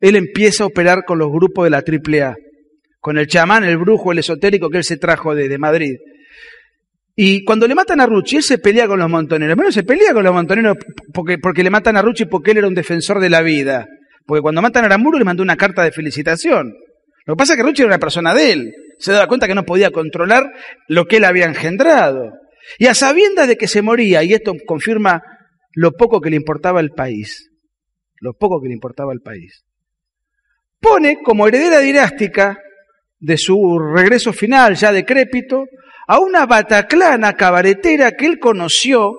[0.00, 2.36] él empieza a operar con los grupos de la AAA,
[3.00, 5.96] con el chamán, el brujo, el esotérico que él se trajo de, Madrid.
[7.16, 9.56] Y cuando le matan a Rucci, él se pelea con los montoneros.
[9.56, 10.76] Bueno, se pelea con los montoneros
[11.12, 13.88] porque, porque le matan a Rucci porque él era un defensor de la vida.
[14.24, 16.74] Porque cuando matan a Aramburu le mandó una carta de felicitación.
[17.26, 18.72] Lo que pasa es que Rucci era una persona de él.
[18.98, 20.52] Se daba cuenta que no podía controlar
[20.86, 22.30] lo que él había engendrado.
[22.78, 25.22] Y a sabiendas de que se moría, y esto confirma
[25.72, 27.50] lo poco que le importaba el país,
[28.20, 29.64] lo poco que le importaba el país
[30.80, 32.58] pone como heredera dinástica
[33.18, 35.64] de su regreso final ya decrépito
[36.06, 39.12] a una bataclana cabaretera que él conoció,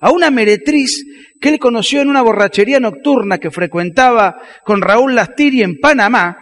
[0.00, 1.04] a una meretriz
[1.40, 6.36] que él conoció en una borrachería nocturna que frecuentaba con Raúl Lastiri en Panamá.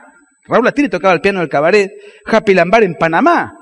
[0.44, 1.90] Raúl Lastiri tocaba el piano del cabaret,
[2.26, 3.52] Happy Lambar en Panamá.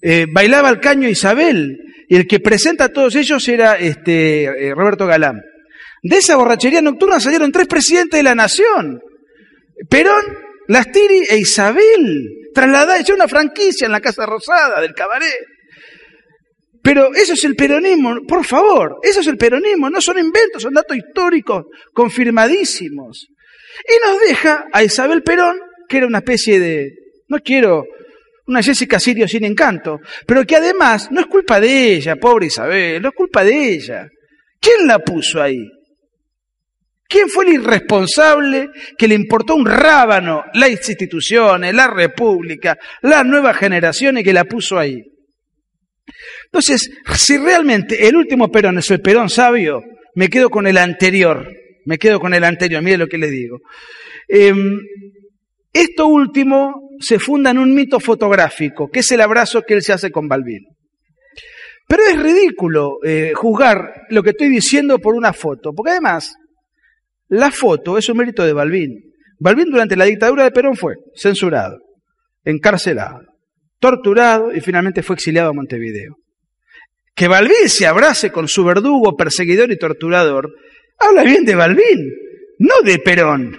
[0.00, 1.76] Eh, bailaba el caño Isabel,
[2.08, 5.40] y el que presenta a todos ellos era este, eh, Roberto Galán.
[6.02, 9.00] De esa borrachería nocturna salieron tres presidentes de la nación.
[9.88, 10.24] Perón,
[10.68, 15.34] Lastiri e Isabel, trasladada, hecha una franquicia en la Casa Rosada del cabaret.
[16.82, 20.72] Pero eso es el peronismo, por favor, eso es el peronismo, no son inventos, son
[20.72, 23.28] datos históricos confirmadísimos.
[23.86, 25.58] Y nos deja a Isabel Perón,
[25.88, 26.90] que era una especie de,
[27.28, 27.84] no quiero,
[28.46, 33.02] una Jessica Sirio sin encanto, pero que además no es culpa de ella, pobre Isabel,
[33.02, 34.08] no es culpa de ella.
[34.60, 35.66] ¿Quién la puso ahí?
[37.10, 43.56] ¿Quién fue el irresponsable que le importó un rábano las instituciones, la república, las nuevas
[43.56, 45.02] generaciones que la puso ahí?
[46.44, 49.82] Entonces, si realmente el último Perón es el Perón sabio,
[50.14, 51.52] me quedo con el anterior,
[51.84, 53.58] me quedo con el anterior, mire lo que le digo.
[54.28, 54.78] Em,
[55.72, 59.92] esto último se funda en un mito fotográfico, que es el abrazo que él se
[59.92, 60.64] hace con Balbín.
[61.88, 66.36] Pero es ridículo eh, juzgar lo que estoy diciendo por una foto, porque además
[67.30, 69.12] la foto es un mérito de Balbín.
[69.38, 71.78] Balbín durante la dictadura de Perón fue censurado,
[72.44, 73.20] encarcelado,
[73.78, 76.16] torturado y finalmente fue exiliado a Montevideo.
[77.14, 80.50] Que Balbín se abrace con su verdugo, perseguidor y torturador,
[80.98, 82.12] habla bien de Balbín,
[82.58, 83.58] no de Perón.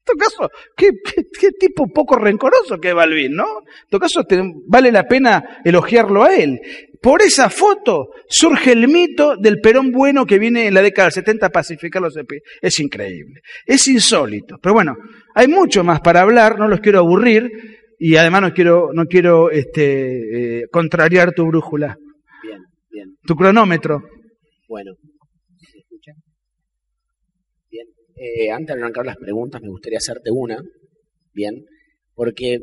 [0.00, 3.44] En todo caso, qué, tipo poco rencoroso que es Balbín, ¿no?
[3.44, 4.22] En todo caso,
[4.66, 6.58] vale la pena elogiarlo a él.
[7.00, 11.12] Por esa foto surge el mito del Perón bueno que viene en la década del
[11.12, 12.14] 70 a pacificar los
[12.60, 14.56] Es increíble, es insólito.
[14.60, 14.96] Pero bueno,
[15.34, 17.50] hay mucho más para hablar, no los quiero aburrir
[17.98, 21.96] y además no quiero, no quiero este, eh, contrariar tu brújula.
[22.42, 23.16] Bien, bien.
[23.22, 24.02] Tu cronómetro.
[24.68, 24.92] Bueno,
[25.70, 26.12] ¿se escucha?
[27.70, 27.86] Bien.
[28.22, 30.62] Eh, antes de arrancar las preguntas, me gustaría hacerte una.
[31.32, 31.64] Bien.
[32.14, 32.58] Porque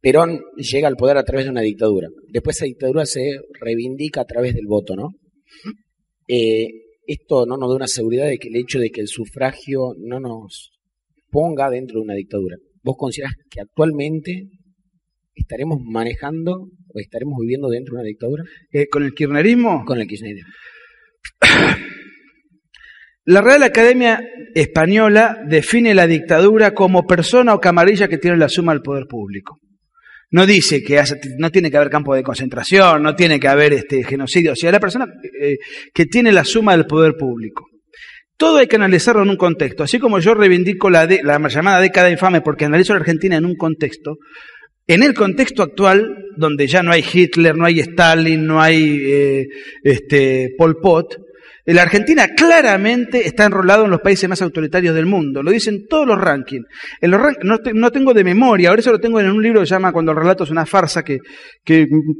[0.00, 2.08] Perón llega al poder a través de una dictadura.
[2.28, 5.08] Después esa dictadura se reivindica a través del voto, ¿no?
[6.28, 6.68] Eh,
[7.08, 10.20] esto no nos da una seguridad de que el hecho de que el sufragio no
[10.20, 10.70] nos
[11.30, 12.56] ponga dentro de una dictadura.
[12.84, 14.44] ¿Vos considerás que actualmente
[15.34, 18.44] estaremos manejando o estaremos viviendo dentro de una dictadura?
[18.70, 19.84] Eh, ¿Con el kirchnerismo?
[19.84, 20.50] Con el kirchnerismo.
[23.28, 24.22] La Real Academia
[24.54, 29.58] Española define la dictadura como persona o camarilla que tiene la suma al poder público.
[30.30, 30.98] No dice que
[31.36, 34.72] no tiene que haber campo de concentración, no tiene que haber este genocidio, o sea,
[34.72, 35.04] la persona
[35.42, 35.58] eh,
[35.92, 37.66] que tiene la suma del poder público.
[38.38, 39.82] Todo hay que analizarlo en un contexto.
[39.82, 43.56] Así como yo reivindico la, la llamada década infame porque analizo la Argentina en un
[43.56, 44.16] contexto,
[44.86, 49.46] en el contexto actual, donde ya no hay Hitler, no hay Stalin, no hay eh,
[49.82, 51.27] este, Pol Pot,
[51.74, 55.42] la Argentina claramente está enrolado en los países más autoritarios del mundo.
[55.42, 56.64] Lo dicen todos los rankings.
[57.02, 60.12] No, tengo de memoria, ahora eso lo tengo en un libro que se llama Cuando
[60.12, 61.18] el relato es una farsa, que,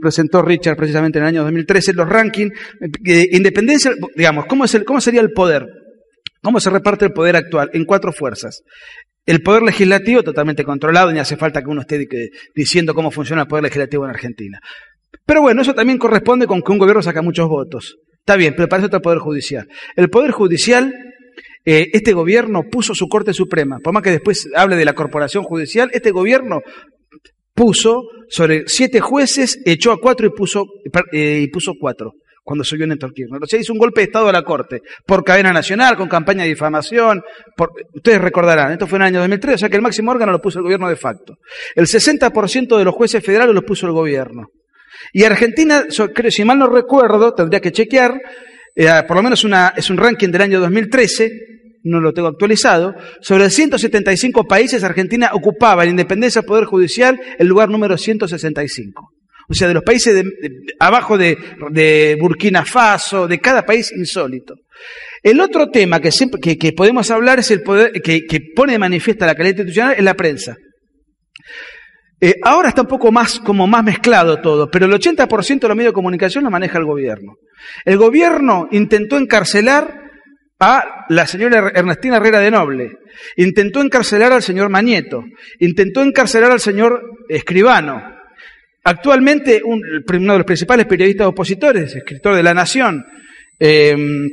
[0.01, 1.94] presentó Richard precisamente en el año 2013.
[1.94, 2.53] Los rankings,
[3.07, 5.64] eh, independencia, digamos, ¿cómo, ¿cómo sería el poder?
[6.42, 7.70] ¿Cómo se reparte el poder actual?
[7.72, 8.61] En cuatro fuerzas.
[9.24, 12.07] El poder legislativo totalmente controlado, ni hace falta que uno esté
[12.55, 14.59] diciendo cómo funciona el poder legislativo en Argentina.
[15.24, 17.96] Pero bueno, eso también corresponde con que un gobierno saca muchos votos.
[18.28, 19.66] Está bien, pero para eso está el Poder Judicial.
[19.96, 20.92] El Poder Judicial,
[21.64, 25.44] eh, este gobierno puso su Corte Suprema, por más que después hable de la Corporación
[25.44, 26.60] Judicial, este gobierno
[27.54, 30.66] puso sobre siete jueces, echó a cuatro y puso,
[31.10, 32.12] eh, y puso cuatro
[32.44, 33.42] cuando subió Néstor Kirchner.
[33.42, 36.42] O sea, hizo un golpe de Estado a la Corte, por cadena nacional, con campaña
[36.42, 37.22] de difamación.
[37.94, 40.40] ustedes recordarán, esto fue en el año 2003, o sea que el máximo órgano lo
[40.42, 41.36] puso el gobierno de facto.
[41.74, 44.48] El 60% de los jueces federales lo puso el gobierno.
[45.12, 48.20] Y Argentina, si mal no recuerdo, tendría que chequear,
[48.74, 51.30] eh, por lo menos una, es un ranking del año 2013,
[51.84, 57.46] no lo tengo actualizado, sobre 175 países Argentina ocupaba en independencia del Poder Judicial el
[57.46, 59.12] lugar número 165.
[59.50, 60.24] O sea, de los países de,
[60.78, 64.54] abajo de, Burkina Faso, de cada país insólito.
[65.22, 68.78] El otro tema que, siempre, que, podemos hablar es el poder, que, que pone de
[68.78, 70.56] manifiesta la calidad institucional es la prensa.
[72.20, 75.76] Eh, ahora está un poco más, como más mezclado todo, pero el 80% de los
[75.76, 77.36] medios de comunicación lo maneja el gobierno.
[77.84, 80.08] El gobierno intentó encarcelar
[80.58, 82.90] a la señora Ernestina Herrera de Noble,
[83.36, 85.24] intentó encarcelar al señor Mañeto,
[85.60, 88.02] intentó encarcelar al señor Escribano.
[88.82, 93.04] Actualmente, uno de los principales periodistas opositores, escritor de La Nación,
[93.58, 94.28] em,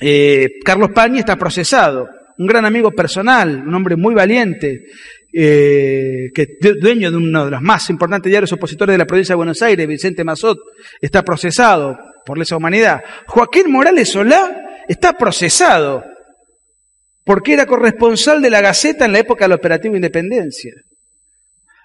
[0.00, 2.08] eh, Carlos Pañi, está procesado.
[2.38, 4.82] Un gran amigo personal, un hombre muy valiente,
[5.38, 9.36] eh, que dueño de uno de los más importantes diarios opositores de la provincia de
[9.36, 10.58] Buenos Aires, Vicente Mazot,
[10.98, 13.02] está procesado por lesa humanidad.
[13.26, 16.02] Joaquín Morales Solá está procesado
[17.22, 20.72] porque era corresponsal de la Gaceta en la época del operativo Independencia.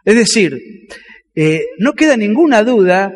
[0.05, 0.57] Es decir,
[1.35, 3.11] eh, no queda ninguna duda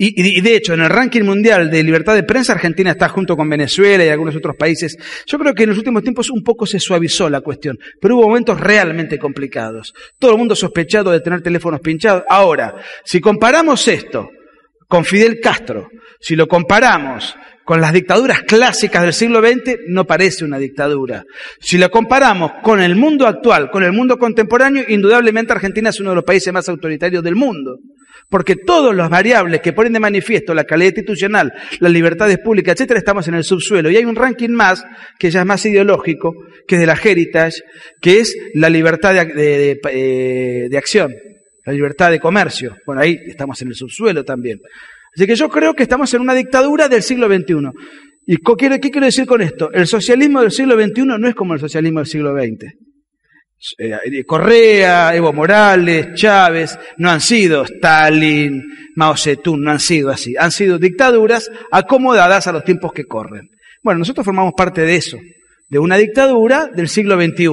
[0.00, 3.48] y, de hecho, en el ranking mundial de libertad de prensa, Argentina está junto con
[3.50, 4.96] Venezuela y algunos otros países.
[5.26, 8.28] Yo creo que en los últimos tiempos un poco se suavizó la cuestión, pero hubo
[8.28, 9.92] momentos realmente complicados.
[10.18, 12.22] Todo el mundo sospechado de tener teléfonos pinchados.
[12.28, 14.30] Ahora, si comparamos esto
[14.86, 15.88] con Fidel Castro,
[16.20, 17.34] si lo comparamos
[17.64, 21.24] con las dictaduras clásicas del siglo XX, no parece una dictadura.
[21.60, 26.10] Si lo comparamos con el mundo actual, con el mundo contemporáneo, indudablemente Argentina es uno
[26.10, 27.78] de los países más autoritarios del mundo.
[28.28, 32.98] Porque todas las variables que ponen de manifiesto la calidad institucional, las libertades públicas, etcétera,
[32.98, 33.90] estamos en el subsuelo.
[33.90, 34.84] Y hay un ranking más,
[35.18, 36.34] que ya es más ideológico,
[36.66, 37.62] que es de la Heritage,
[38.00, 41.14] que es la libertad de, eh, acción,
[41.64, 42.76] la libertad de comercio.
[42.86, 44.58] Bueno, ahí estamos en el subsuelo también.
[45.14, 47.70] Así que yo creo que estamos en una dictadura del siglo XXI.
[48.26, 49.72] ¿Y qué quiero decir con esto?
[49.72, 52.87] El socialismo del siglo XXI no es como el socialismo del siglo XX.
[53.78, 58.62] Eh, Correa, Evo Morales, Chávez, no han sido Stalin,
[58.94, 60.34] Mao Zedong, no han sido así.
[60.38, 63.48] Han sido dictaduras acomodadas a los tiempos que corren.
[63.82, 65.18] Bueno, nosotros formamos parte de eso,
[65.68, 67.48] de una dictadura del siglo XXI.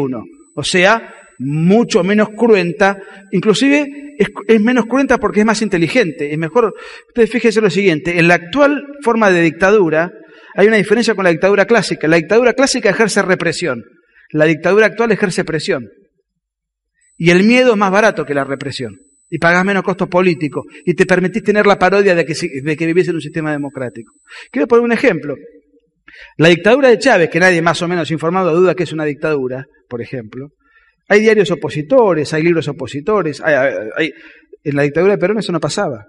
[0.56, 2.98] O sea, mucho menos cruenta,
[3.32, 6.32] inclusive es, es, menos cruenta porque es más inteligente.
[6.32, 6.74] Es mejor,
[7.08, 10.12] ustedes fíjense lo siguiente, en la actual forma de dictadura
[10.56, 12.08] hay una diferencia con la dictadura clásica.
[12.08, 13.84] La dictadura clásica ejerce represión.
[14.36, 15.88] La dictadura actual ejerce presión.
[17.16, 18.98] Y el miedo es más barato que la represión.
[19.30, 20.66] Y pagas menos costos políticos.
[20.86, 24.12] Y te permitís tener la parodia de que, de que en un sistema democrático.
[24.52, 25.36] Quiero poner un ejemplo.
[26.36, 29.64] La dictadura de Chávez, que nadie más o menos informado duda que es una dictadura,
[29.88, 30.50] por ejemplo.
[31.08, 33.42] Hay diarios opositores, hay libros opositores.
[33.42, 36.08] en la dictadura de Perón eso no pasaba.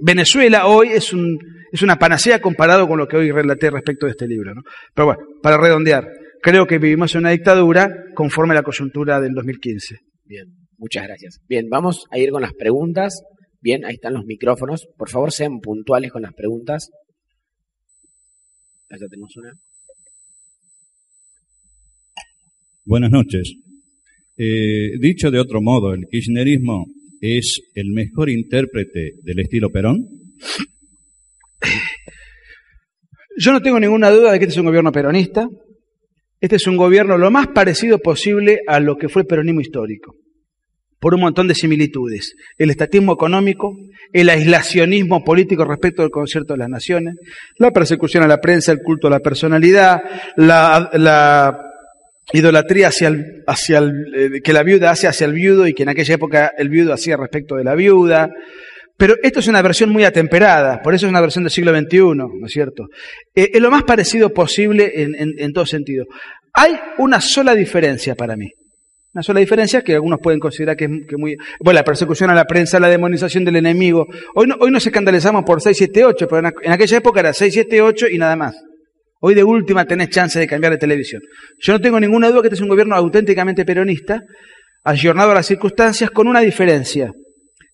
[0.00, 1.38] Venezuela hoy es, un,
[1.70, 4.54] es una panacea comparado con lo que hoy relaté respecto de este libro.
[4.54, 4.62] ¿no?
[4.94, 6.08] Pero bueno, para redondear,
[6.40, 9.98] creo que vivimos en una dictadura conforme a la coyuntura del 2015.
[10.24, 10.46] Bien,
[10.78, 11.40] muchas gracias.
[11.48, 13.22] Bien, vamos a ir con las preguntas.
[13.60, 14.88] Bien, ahí están los micrófonos.
[14.96, 16.90] Por favor, sean puntuales con las preguntas.
[18.90, 19.52] Ya tenemos una.
[22.84, 23.54] Buenas noches.
[24.36, 26.86] Eh, dicho de otro modo, el kirchnerismo
[27.22, 30.08] es el mejor intérprete del estilo Perón?
[33.38, 35.48] Yo no tengo ninguna duda de que este es un gobierno peronista.
[36.40, 40.16] Este es un gobierno lo más parecido posible a lo que fue el peronismo histórico.
[40.98, 42.34] por un montón de similitudes.
[42.56, 43.76] El estatismo económico,
[44.12, 47.16] el aislacionismo político respecto del concierto de las naciones,
[47.58, 50.00] la persecución a la prensa, el culto a la personalidad,
[50.36, 51.71] la, la
[52.32, 55.82] idolatría hacia el, hacia el, eh, que la viuda hace hacia el viudo y que
[55.82, 58.30] en aquella época el viudo hacía respecto de la viuda.
[58.96, 61.98] Pero esto es una versión muy atemperada, por eso es una versión del siglo XXI,
[62.14, 62.86] ¿no es cierto?
[63.34, 66.04] Eh, es lo más parecido posible en, en, en todo sentido.
[66.52, 68.50] Hay una sola diferencia para mí.
[69.14, 71.36] Una sola diferencia que algunos pueden considerar que es que muy...
[71.60, 74.06] Bueno, la persecución a la prensa, la demonización del enemigo.
[74.34, 78.18] Hoy, no, hoy nos escandalizamos por 678, pero en, en aquella época era 678 y
[78.18, 78.56] nada más.
[79.24, 81.22] Hoy de última tenés chance de cambiar de televisión.
[81.60, 84.20] Yo no tengo ninguna duda que este es un gobierno auténticamente peronista,
[84.82, 87.12] ayornado a las circunstancias, con una diferencia.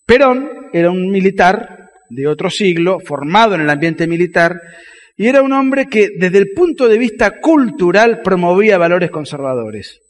[0.04, 4.60] Perón era un militar de otro siglo, formado en el ambiente militar,
[5.16, 10.00] y era un hombre que desde el punto de vista cultural promovía valores conservadores.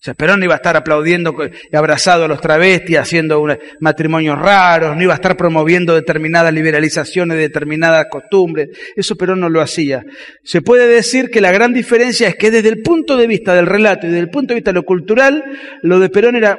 [0.00, 1.34] sea, Perón no iba a estar aplaudiendo
[1.72, 3.44] y abrazado a los travestis, haciendo
[3.80, 8.68] matrimonios raros, no iba a estar promoviendo determinadas liberalizaciones, determinadas costumbres.
[8.94, 10.04] Eso Perón no lo hacía.
[10.44, 13.66] Se puede decir que la gran diferencia es que desde el punto de vista del
[13.66, 15.42] relato y desde el punto de vista de lo cultural,
[15.82, 16.56] lo de Perón era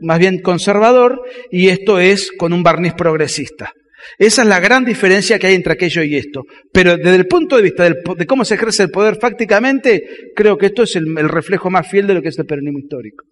[0.00, 3.72] más bien conservador y esto es con un barniz progresista.
[4.18, 6.44] Esa es la gran diferencia que hay entre aquello y esto.
[6.72, 10.56] Pero desde el punto de vista del, de cómo se ejerce el poder fácticamente, creo
[10.56, 13.24] que esto es el, el, reflejo más fiel de lo que es el peronismo histórico.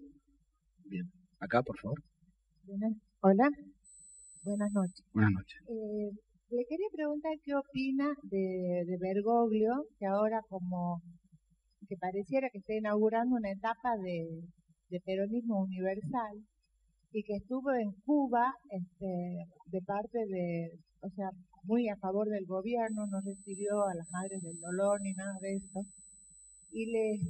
[0.84, 1.04] Bien,
[1.40, 1.98] acá, por favor.
[3.20, 3.48] Hola,
[4.42, 5.04] buenas noches.
[5.12, 5.58] Buenas noches.
[5.68, 6.10] Eh,
[6.50, 11.02] le quería preguntar qué opina de, de Bergoglio, que ahora como
[11.88, 14.26] que pareciera que está inaugurando una etapa de,
[14.90, 16.36] de peronismo universal
[17.12, 20.70] y que estuvo en Cuba este, de parte de,
[21.02, 21.30] o sea,
[21.64, 25.56] muy a favor del gobierno, no recibió a las madres del dolor ni nada de
[25.56, 25.80] eso,
[26.70, 27.20] y les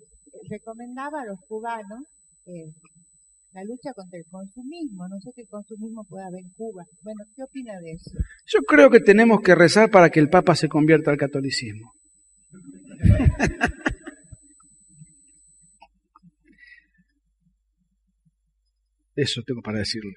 [0.51, 2.03] recomendaba a los cubanos
[2.47, 2.73] eh,
[3.53, 5.09] la lucha contra el consumismo.
[5.09, 6.85] No sé qué consumismo puede haber en Cuba.
[7.03, 8.11] Bueno, ¿qué opina de eso?
[8.47, 11.93] Yo creo que tenemos que rezar para que el Papa se convierta al catolicismo.
[19.19, 20.13] Eso tengo para decirle.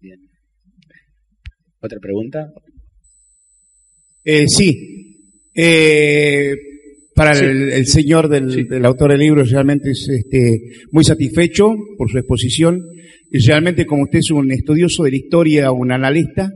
[0.00, 0.18] Bien.
[1.80, 2.52] ¿Otra pregunta?
[4.24, 5.30] Eh, sí.
[5.54, 6.56] Eh,
[7.14, 7.44] para sí.
[7.44, 8.64] El, el, señor del, sí.
[8.64, 10.58] del, autor del libro, realmente es este,
[10.90, 12.82] muy satisfecho por su exposición.
[13.30, 16.50] Y realmente, como usted es un estudioso de la historia, un analista,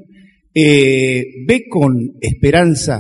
[0.53, 2.99] eh, ve con esperanza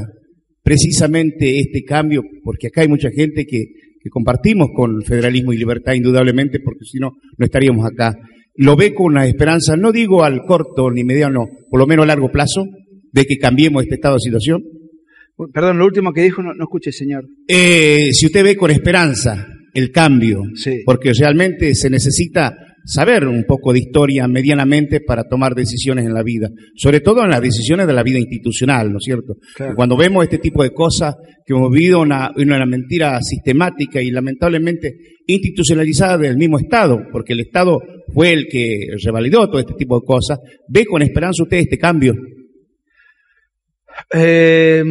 [0.62, 3.64] precisamente este cambio, porque acá hay mucha gente que
[4.08, 8.14] que compartimos con federalismo y libertad indudablemente, porque si no, no estaríamos acá.
[8.56, 12.08] Lo ve con una esperanza, no digo al corto ni mediano, por lo menos a
[12.08, 12.64] largo plazo,
[13.12, 14.62] de que cambiemos este estado de situación.
[15.52, 17.24] Perdón, lo último que dijo no, no escuché, señor.
[17.46, 20.82] Eh, si usted ve con esperanza el cambio, sí.
[20.84, 22.52] porque realmente se necesita
[22.88, 27.28] saber un poco de historia medianamente para tomar decisiones en la vida, sobre todo en
[27.28, 29.34] las decisiones de la vida institucional, ¿no es cierto?
[29.54, 29.74] Claro.
[29.76, 31.14] Cuando vemos este tipo de cosas,
[31.44, 37.40] que hemos vivido una, una mentira sistemática y lamentablemente institucionalizada del mismo Estado, porque el
[37.40, 37.78] Estado
[38.14, 42.14] fue el que revalidó todo este tipo de cosas, ¿ve con esperanza usted este cambio?
[44.14, 44.82] Eh,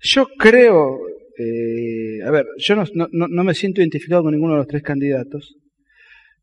[0.00, 0.98] yo creo,
[1.38, 4.82] eh, a ver, yo no, no, no me siento identificado con ninguno de los tres
[4.82, 5.54] candidatos.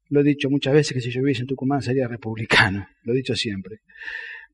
[0.10, 3.18] Lo he dicho muchas veces que si yo viviese en Tucumán sería republicano, lo he
[3.18, 3.78] dicho siempre.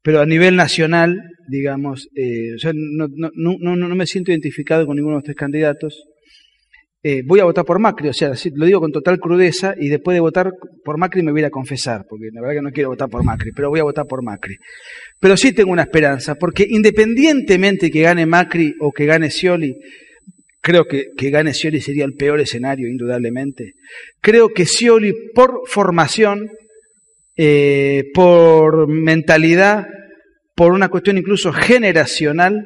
[0.04, 1.16] Pero a nivel nacional,
[1.48, 5.24] digamos, eh, o sea, no, no, no, no, me siento identificado con ninguno de los
[5.24, 6.04] tres candidatos.
[7.04, 10.16] Eh, voy a votar por Macri, o sea, lo digo con total crudeza, y después
[10.16, 10.52] de votar
[10.84, 13.52] por Macri me voy a confesar, porque la verdad que no quiero votar por Macri,
[13.56, 14.56] pero voy a votar por Macri.
[15.20, 19.76] Pero sí tengo una esperanza, porque independientemente que gane Macri o que gane Scioli,
[20.62, 23.74] Creo que, que gane Scioli sería el peor escenario, indudablemente.
[24.22, 26.50] Creo que Scioli, por formación,
[27.36, 29.88] eh, por mentalidad,
[30.56, 32.64] por una cuestión incluso generacional,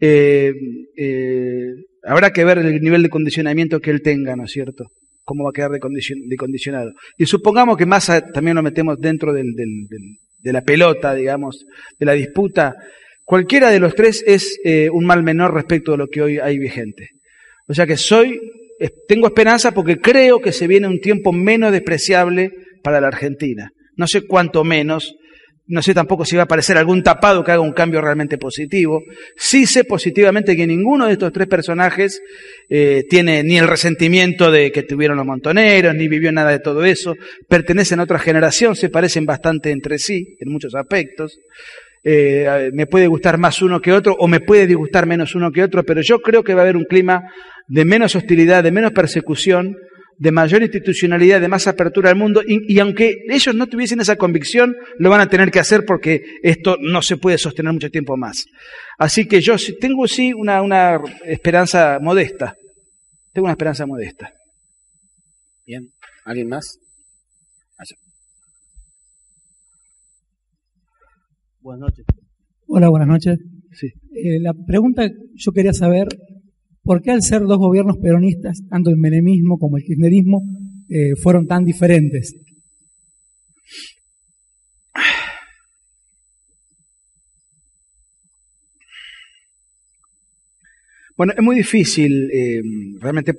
[0.00, 0.52] eh,
[0.98, 1.70] eh,
[2.02, 4.84] habrá que ver el nivel de condicionamiento que él tenga, ¿no es cierto?
[5.22, 6.92] Cómo va a quedar de, condicion, de condicionado.
[7.16, 9.86] Y supongamos que Massa también lo metemos dentro del, del,
[10.40, 11.64] de la pelota, digamos,
[11.98, 12.74] de la disputa.
[13.24, 16.58] Cualquiera de los tres es eh, un mal menor respecto de lo que hoy hay
[16.58, 17.08] vigente.
[17.66, 18.38] O sea que soy,
[19.08, 22.50] tengo esperanza porque creo que se viene un tiempo menos despreciable
[22.82, 23.70] para la Argentina.
[23.96, 25.14] No sé cuánto menos,
[25.66, 29.02] no sé tampoco si va a aparecer algún tapado que haga un cambio realmente positivo.
[29.36, 32.20] Sí sé positivamente que ninguno de estos tres personajes
[32.68, 36.84] eh, tiene ni el resentimiento de que tuvieron los montoneros, ni vivió nada de todo
[36.84, 37.14] eso.
[37.48, 41.38] Pertenecen a otra generación, se parecen bastante entre sí en muchos aspectos
[42.04, 45.62] eh, me puede gustar más uno que otro o me puede disgustar menos uno que
[45.62, 47.22] otro, pero yo creo que va a haber un clima
[47.66, 49.74] de menos hostilidad, de menos persecución,
[50.18, 54.76] de mayor institucionalidad, de más apertura al mundo, y, aunque ellos no tuviesen esa convicción,
[54.98, 58.44] lo van a tener que hacer porque esto no se puede sostener mucho tiempo más.
[58.98, 62.54] Así que yo tengo sí una, una esperanza modesta,
[63.32, 64.30] tengo una esperanza modesta.
[65.66, 65.88] Bien,
[66.24, 66.78] ¿alguien más?
[71.64, 72.04] Buenas noches.
[72.66, 73.38] Hola, buenas noches.
[73.72, 73.86] Sí.
[74.14, 76.08] Eh, la pregunta, yo quería saber,
[76.82, 80.42] ¿por qué al ser dos gobiernos peronistas, tanto el menemismo como el kirchnerismo,
[80.90, 82.36] eh, fueron tan diferentes?
[91.16, 92.60] Bueno, es muy difícil eh,
[93.00, 93.32] realmente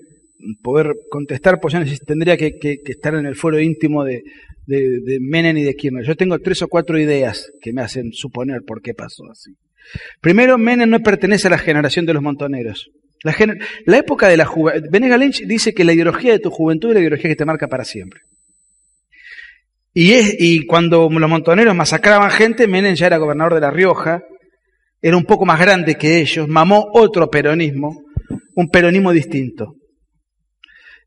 [0.61, 1.75] poder contestar, pues
[2.05, 4.23] tendría que, estar en el foro íntimo de,
[4.65, 6.05] de, Menem y de Kirchner.
[6.05, 9.51] Yo tengo tres o cuatro ideas que me hacen suponer por qué pasó así.
[10.21, 12.89] Primero, Menem no pertenece a la generación de los montoneros.
[13.23, 13.35] La,
[13.85, 14.89] la época de la juventud.
[14.91, 17.67] Benega Lynch dice que la ideología de tu juventud es la ideología que te marca
[17.67, 18.21] para siempre.
[19.93, 24.21] Y, es, y cuando los montoneros masacraban gente, Menem ya era gobernador de La Rioja,
[25.01, 28.03] era un poco más grande que ellos, mamó otro peronismo,
[28.55, 29.75] un peronismo distinto.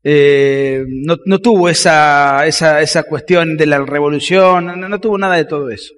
[0.03, 5.35] Eh, no, no, tuvo esa, esa, esa, cuestión de la revolución, no, no, tuvo nada
[5.35, 5.93] de todo eso.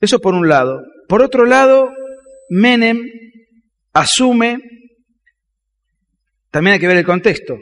[0.00, 0.82] Eso por un lado.
[1.08, 1.90] Por otro lado,
[2.48, 3.02] Menem
[3.92, 4.58] asume,
[6.50, 7.58] también hay que ver el contexto,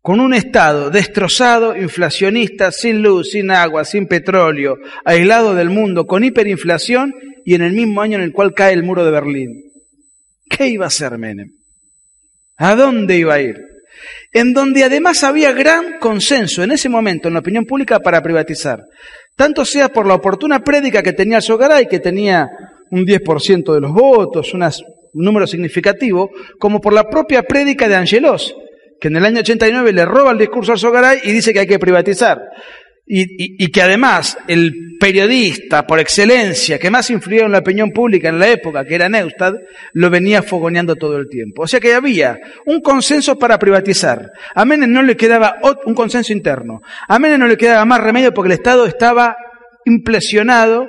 [0.00, 6.24] con un Estado destrozado, inflacionista, sin luz, sin agua, sin petróleo, aislado del mundo, con
[6.24, 7.14] hiperinflación
[7.44, 9.62] y en el mismo año en el cual cae el muro de Berlín.
[10.50, 11.48] ¿Qué iba a hacer Menem?
[12.56, 13.73] ¿A dónde iba a ir?
[14.32, 18.80] En donde además había gran consenso en ese momento en la opinión pública para privatizar,
[19.36, 22.48] tanto sea por la oportuna prédica que tenía Sogaray, que tenía
[22.90, 24.62] un 10% de los votos, un
[25.14, 28.54] número significativo, como por la propia prédica de Angelos,
[29.00, 31.66] que en el año 89 le roba el discurso a Sogaray y dice que hay
[31.66, 32.40] que privatizar.
[33.06, 38.38] Y, que además el periodista por excelencia que más influyó en la opinión pública en
[38.38, 39.52] la época, que era Neustad,
[39.92, 41.62] lo venía fogoneando todo el tiempo.
[41.62, 44.30] O sea que había un consenso para privatizar.
[44.54, 46.80] A Menem no le quedaba un consenso interno.
[47.06, 49.36] A Menem no le quedaba más remedio porque el Estado estaba
[49.84, 50.88] impresionado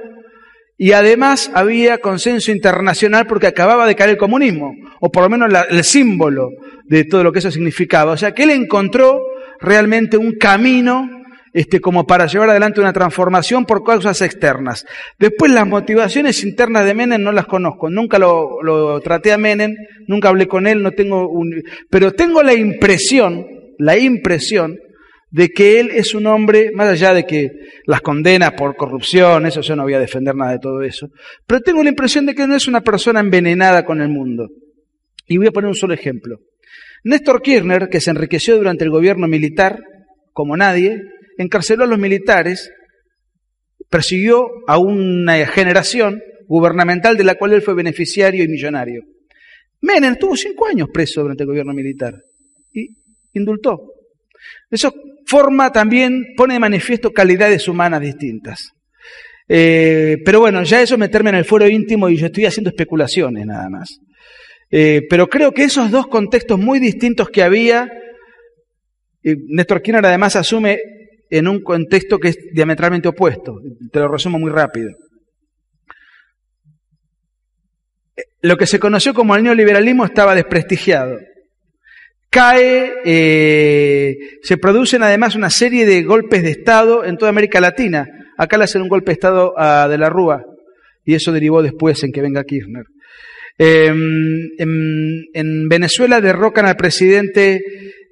[0.77, 5.49] y además había consenso internacional porque acababa de caer el comunismo, o por lo menos
[5.69, 6.49] el símbolo
[6.85, 8.13] de todo lo que eso significaba.
[8.13, 9.19] O sea que él encontró
[9.59, 11.09] realmente un camino
[11.55, 14.85] este, como para llevar adelante una transformación por causas externas.
[15.17, 19.73] Después las motivaciones internas de Menem no las conozco, nunca lo, traté a Menem,
[20.05, 23.45] nunca hablé con él, no tengo un, pero tengo la impresión,
[23.77, 24.75] la impresión
[25.31, 27.51] de que él es un hombre, más allá de que
[27.85, 31.07] las condena por corrupción, eso yo no voy a defender nada de todo eso,
[31.47, 34.49] pero tengo la impresión de que no es una persona envenenada con el mundo.
[35.25, 36.39] Y voy a poner un solo ejemplo.
[37.05, 39.79] Néstor Kirchner, que se enriqueció durante el gobierno militar,
[40.33, 40.99] como nadie,
[41.37, 42.71] encarceló a los militares,
[43.89, 49.03] persiguió a una generación gubernamental de la cual él fue beneficiario y millonario.
[49.81, 52.13] Menem estuvo cinco años preso durante el gobierno militar
[52.73, 52.87] y
[53.33, 53.79] indultó.
[54.69, 54.93] Eso
[55.25, 58.69] forma también, pone de manifiesto calidades humanas distintas.
[59.47, 63.45] Eh, pero bueno, ya eso meterme en el foro íntimo y yo estoy haciendo especulaciones
[63.45, 63.99] nada más.
[64.71, 67.87] Eh, pero creo que esos dos contextos muy distintos que había,
[69.23, 70.79] Néstor Kirchner además asume
[71.29, 73.59] en un contexto que es diametralmente opuesto.
[73.91, 74.91] Te lo resumo muy rápido.
[78.41, 81.17] Lo que se conoció como el neoliberalismo estaba desprestigiado.
[82.29, 88.07] Cae, eh, se producen además una serie de golpes de Estado en toda América Latina.
[88.37, 90.43] Acá le hacen un golpe de Estado a De la Rúa
[91.05, 92.83] y eso derivó después en que venga Kirchner.
[93.57, 97.61] Em, en Venezuela derrocan al presidente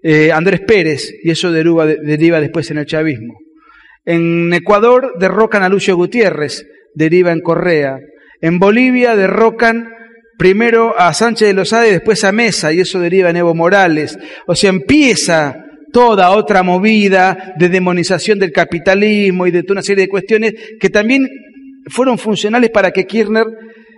[0.03, 1.85] eh, Andrés Pérez, y eso deriva,
[2.41, 3.35] después en el chavismo.
[4.05, 7.99] En Ecuador derrocan a Lucio Gutiérrez, deriva en Correa.
[8.41, 9.89] En Bolivia derrocan
[10.38, 14.19] primero a Sánchez de Lozada y después a Mesa, y eso deriva en Evo Morales.
[14.45, 15.55] O sea, empieza
[15.93, 20.89] toda otra movida de demonización del capitalismo y de toda una serie de cuestiones que
[20.89, 21.30] también
[21.88, 23.45] fueron funcionales para que Kirchner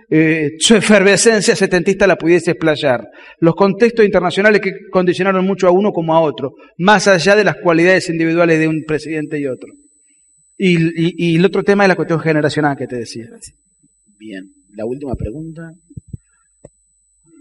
[0.08, 3.08] eh, su efervescencia setentista la pudiese explayar.
[3.40, 7.56] Los contextos internacionales que condicionaron mucho a uno como a otro, más allá de las
[7.56, 9.72] cualidades individuales de un presidente y otro.
[10.58, 13.26] Y, el otro tema es la cuestión generacional que te decía.
[14.18, 15.70] Bien, la última pregunta.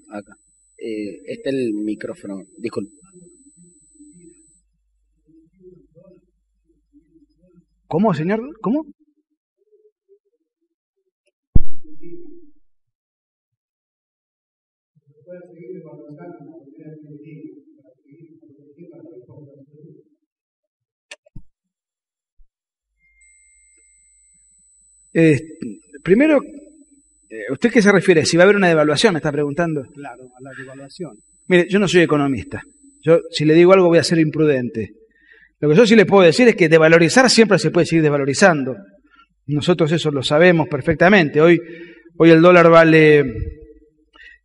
[0.09, 0.33] Acá.
[0.77, 2.43] Eh, está el micrófono.
[2.57, 2.91] Disculpe.
[7.87, 8.41] ¿Cómo, señor?
[8.59, 8.83] ¿Cómo?
[15.25, 17.09] pueda seguir avanzando en la manera que
[17.81, 19.25] para seguir para que
[25.17, 25.39] Eh,
[26.03, 26.41] primero,
[27.29, 28.25] eh, ¿usted qué se refiere?
[28.25, 29.81] Si va a haber una devaluación, me está preguntando.
[29.93, 31.17] Claro, a la devaluación.
[31.47, 32.61] Mire, yo no soy economista.
[33.01, 34.89] Yo, si le digo algo, voy a ser imprudente.
[35.61, 38.75] Lo que yo sí le puedo decir es que devalorizar siempre se puede seguir devalorizando.
[39.47, 41.39] Nosotros eso lo sabemos perfectamente.
[41.39, 41.61] Hoy,
[42.17, 43.19] hoy el dólar vale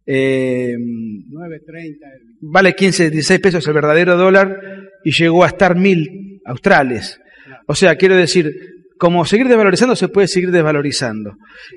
[0.06, 1.96] eh, 9.30.
[2.42, 4.56] Vale 15, 16 pesos el verdadero dólar
[5.02, 7.18] y llegó a estar mil australes.
[7.66, 8.52] O sea, quiero decir,
[9.00, 11.32] como seguir desvalorizando se puede seguir desvalorizando.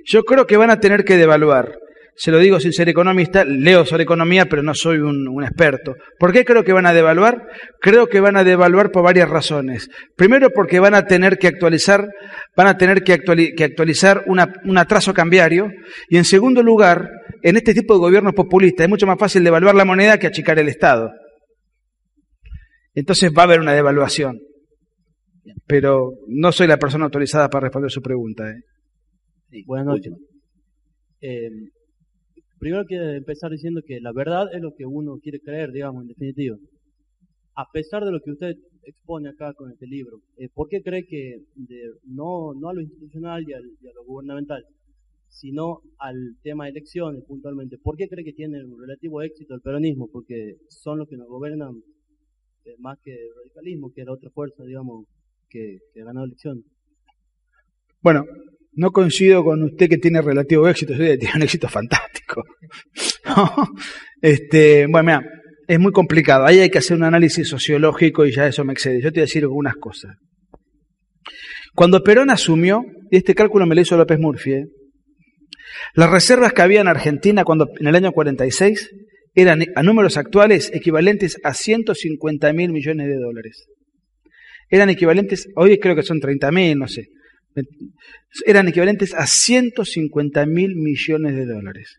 [0.06, 1.78] Yo creo que van a tener que devaluar.
[2.16, 5.96] Se lo digo sin ser economista, leo sobre economía, pero no soy un, experto.
[6.20, 7.48] ¿Por qué creo que van a devaluar?
[7.80, 9.88] Creo que van a devaluar por varias razones.
[10.18, 12.10] Primero porque van a tener que actualizar,
[12.58, 15.72] van a tener que, actualizar un atraso cambiario.
[16.10, 17.10] Y en segundo lugar,
[17.42, 20.60] en este tipo de gobiernos populistas es mucho más fácil devaluar la moneda que achicar
[20.60, 21.10] el Estado.
[22.94, 24.40] Entonces va a haber una devaluación.
[25.68, 28.50] Pero no soy la persona autorizada para responder su pregunta.
[28.50, 29.64] ¿eh?
[29.66, 30.14] buenas noches.
[31.22, 31.50] Eh,
[32.60, 36.08] primero quiero empezar diciendo que la verdad es lo que uno quiere creer, digamos, en
[36.10, 36.58] definitiva.
[37.56, 41.06] A pesar de lo que usted expone acá con este libro, eh, ¿por qué cree
[41.06, 41.44] que
[42.06, 44.66] no, no a lo institucional y, a lo gubernamental,
[45.30, 47.78] sino al tema de elecciones puntualmente.
[47.80, 50.08] ¿Por qué cree que tiene un relativo éxito el peronismo?
[50.12, 51.82] Porque son los que nos gobiernan
[52.66, 55.06] eh, más que el radicalismo, que la otra fuerza, digamos,
[55.50, 56.64] que, ha ganado elecciones.
[58.02, 58.26] Bueno,
[58.74, 62.44] no coincido con usted que tiene relativo éxito, tiene un éxito fantástico.
[64.22, 65.22] este, bueno, mira,
[65.68, 66.46] es muy complicado.
[66.46, 69.02] Ahí hay que hacer un análisis sociológico y ya eso me excede.
[69.02, 70.16] Yo te voy a decir algunas cosas.
[71.76, 74.66] Cuando Perón asumió, y este cálculo me lo hizo López Murphy, ¿eh?
[75.96, 78.92] las reservas que había en Argentina cuando, en el año 46
[79.36, 83.66] eran a números actuales equivalentes a 150 mil millones de dólares.
[84.74, 87.10] Eran equivalentes, hoy creo que son 30 mil, no sé
[88.46, 91.98] eran equivalentes a 150 mil millones de dólares.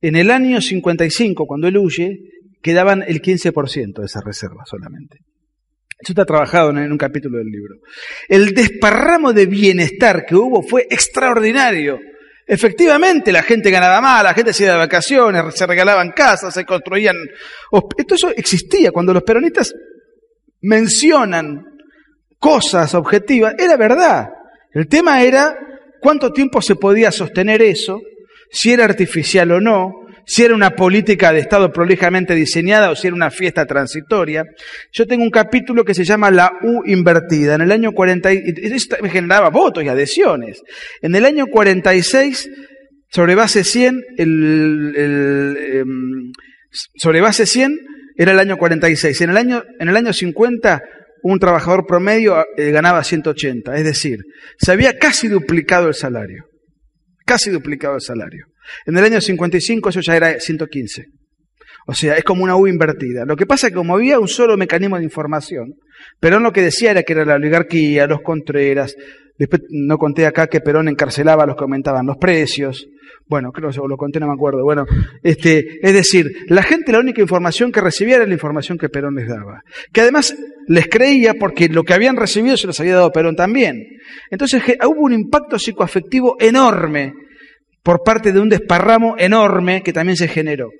[0.00, 2.18] En el año 55, cuando él huye,
[2.62, 5.18] quedaban el 15% de esa reserva solamente.
[6.00, 7.74] Eso está trabajado en un capítulo del libro.
[8.28, 11.98] El desparramo de bienestar que hubo fue extraordinario.
[12.46, 16.64] Efectivamente, la gente ganaba más, la gente se iba de vacaciones, se regalaban casas, se
[16.64, 17.16] construían...
[17.98, 18.92] Esto eso existía.
[18.92, 19.74] Cuando los peronistas
[20.62, 21.67] mencionan
[22.38, 24.28] cosas objetivas, era verdad.
[24.72, 25.56] El tema era
[26.00, 28.00] cuánto tiempo se podía sostener eso,
[28.50, 29.92] si era artificial o no,
[30.28, 34.44] si era una política de Estado prolijamente diseñada o si era una fiesta transitoria.
[34.92, 37.54] Yo tengo un capítulo que se llama La U invertida.
[37.54, 40.60] En el año 40, esto me generaba votos y adhesiones.
[41.00, 42.50] En el año 46,
[43.10, 46.32] sobre base 100, el, em,
[46.94, 47.78] sobre base 100
[48.16, 49.22] era el año 46.
[49.22, 50.82] En el año, en el año 50
[51.22, 54.18] un trabajador promedio eh, ganaba 180, es decir,
[54.58, 56.44] se había casi duplicado el salario,
[57.24, 58.46] casi duplicado el salario.
[58.86, 61.04] En el año 55 eso ya era 115.
[61.86, 63.24] O sea, es como una U invertida.
[63.24, 65.72] Lo que pasa es que como había un solo mecanismo de información,
[66.20, 68.94] Perón lo que decía era que era la oligarquía, los contreras,
[69.38, 72.86] después no conté acá que Perón encarcelaba a los que aumentaban los precios,
[73.26, 74.64] bueno, creo que lo conté, no me acuerdo.
[74.64, 74.84] Bueno,
[75.22, 79.14] este, es decir, la gente la única información que recibía era la información que Perón
[79.14, 79.60] les daba.
[79.92, 80.34] Que además
[80.66, 83.84] les creía porque lo que habían recibido se los había dado Perón también.
[84.30, 87.12] Entonces hubo un impacto psicoafectivo enorme
[87.82, 90.70] por parte de un desparramo enorme que también se generó.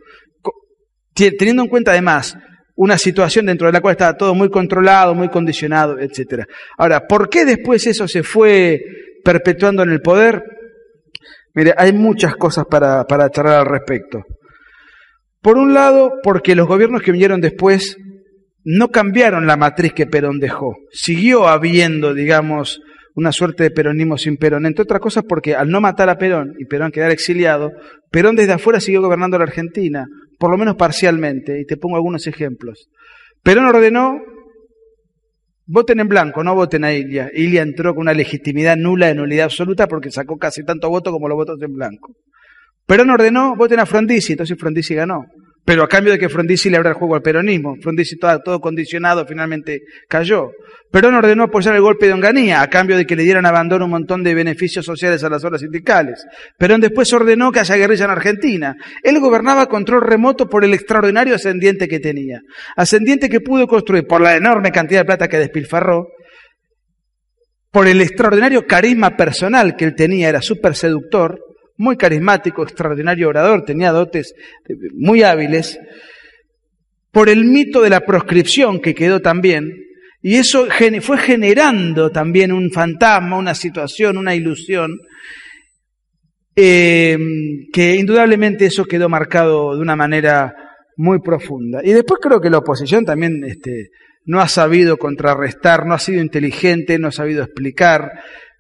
[1.15, 2.37] Teniendo en cuenta además
[2.77, 6.45] una situación dentro de la cual estaba todo muy controlado, muy condicionado, etc.
[6.77, 8.81] Ahora, ¿por qué después eso se fue
[9.25, 10.43] perpetuando en el poder?
[11.59, 14.23] Mire, hay muchas cosas para, para charlar al respecto.
[15.43, 17.97] Por un lado, porque los gobiernos que vinieron después
[18.63, 20.77] no cambiaron la matriz que Perón dejó.
[20.93, 22.81] Siguió habiendo, digamos,
[23.17, 24.67] una suerte de peronismo sin Perón.
[24.67, 27.73] Entre otras cosas porque al no matar a Perón y Perón quedar exiliado,
[28.13, 30.07] Perón desde afuera siguió gobernando la Argentina,
[30.39, 32.89] por lo menos parcialmente, y te pongo algunos ejemplos.
[33.43, 34.21] Perón ordenó
[35.71, 37.31] Voten en blanco, no voten a Ilia.
[37.35, 41.29] Ilia entró con una legitimidad nula de nulidad absoluta porque sacó casi tanto voto como
[41.29, 42.15] los votos en blanco.
[42.87, 45.27] Perón ordenó, voten a Frondizi, entonces Frondizi ganó.
[45.69, 47.77] Pero a cambio de que Frondizi le abra el juego al peronismo.
[47.83, 50.53] Frondizi todo, todo condicionado finalmente cayó.
[50.91, 53.91] Perón ordenó apoyar el golpe de Onganía a cambio de que le dieran abandono un
[53.91, 56.25] montón de beneficios sociales a las horas sindicales.
[56.57, 58.77] Perón después ordenó que haya guerrilla en Argentina.
[59.03, 62.41] Él gobernaba control remoto por el extraordinario ascendiente que tenía.
[62.75, 66.07] Ascendiente que pudo construir por la enorme cantidad de plata que despilfarró,
[67.71, 71.39] por el extraordinario carisma personal que él tenía, era súper seductor,
[71.79, 74.35] muy carismático, extraordinario orador, tenía dotes
[74.69, 75.79] eh, muy hábiles,
[77.11, 79.73] por el mito de la proscripción que quedó también,
[80.21, 80.67] Y eso
[81.01, 84.91] fue generando también un fantasma, una situación, una ilusión,
[86.57, 87.17] eh,
[87.73, 90.53] que indudablemente eso quedó marcado de una manera
[90.97, 91.81] muy profunda.
[91.85, 93.91] Y después creo que la oposición también este,
[94.25, 98.11] no ha sabido contrarrestar, no ha sido inteligente, no ha sabido explicar,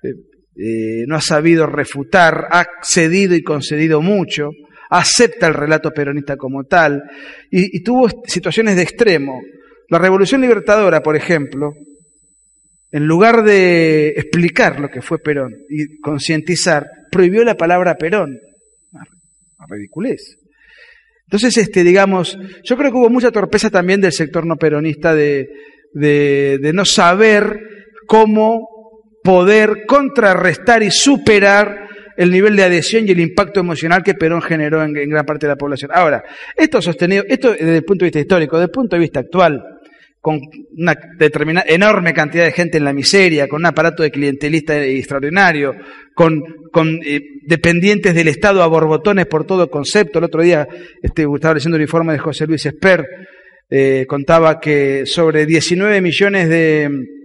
[0.04, 0.14] eh,
[0.60, 4.50] eh, no ha sabido refutar, ha cedido y concedido mucho,
[4.90, 7.00] acepta el relato peronista como tal,
[7.48, 9.40] y, tuvo situaciones de extremo.
[9.88, 11.74] La Revolución Libertadora, por ejemplo,
[12.90, 18.36] en lugar de explicar lo que fue Perón y concientizar, prohibió la palabra Perón.
[18.90, 20.38] Una ridiculez.
[21.26, 25.46] Entonces, este, digamos, yo creo que hubo mucha torpeza también del sector no peronista de
[26.74, 27.60] no saber
[28.06, 28.77] cómo
[29.28, 31.86] poder contrarrestar y superar
[32.16, 35.52] el nivel de adhesión y el impacto emocional que Perón generó en, gran parte de
[35.52, 35.90] la población.
[35.92, 36.24] Ahora,
[36.56, 39.62] esto sostenido, esto desde el punto de vista histórico, desde el punto de vista actual,
[40.18, 40.40] con
[40.78, 40.96] una
[41.66, 45.74] enorme cantidad de gente en la miseria, con un aparato de clientelista extraordinario,
[46.14, 46.42] con,
[47.04, 50.20] eh, dependientes del Estado a borbotones por todo concepto.
[50.20, 50.66] El otro día
[51.02, 53.04] este, estaba leyendo el informe de José Luis Esper,
[53.68, 57.17] eh, contaba que sobre 19 millones de,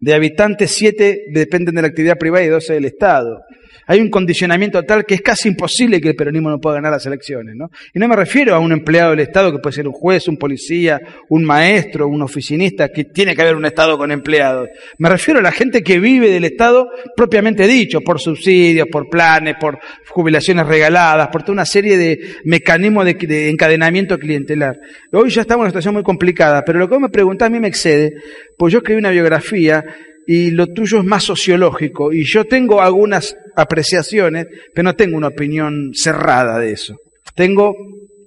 [0.00, 3.42] de habitantes, 7 dependen de la actividad privada y 12 del Estado.
[3.86, 7.06] Hay un condicionamiento tal que es casi imposible que el peronismo no pueda ganar las
[7.06, 7.54] elecciones.
[7.56, 7.70] ¿no?
[7.94, 10.36] Y no me refiero a un empleado del Estado que puede ser un juez, un
[10.36, 14.68] policía, un maestro, un oficinista, que tiene que haber un Estado con empleados.
[14.98, 19.56] Me refiero a la gente que vive del Estado propiamente dicho, por subsidios, por planes,
[19.60, 19.78] por
[20.08, 24.78] jubilaciones regaladas, por toda una serie de mecanismos de, encadenamiento clientelar.
[25.12, 27.50] Hoy ya estamos en una situación muy complicada, pero lo que vos me preguntás a
[27.50, 28.14] mí me excede,
[28.56, 29.84] pues yo escribí una biografía
[30.30, 35.28] y lo tuyo es más sociológico y yo tengo algunas apreciaciones, pero no tengo una
[35.28, 36.98] opinión cerrada de eso.
[37.34, 37.74] Tengo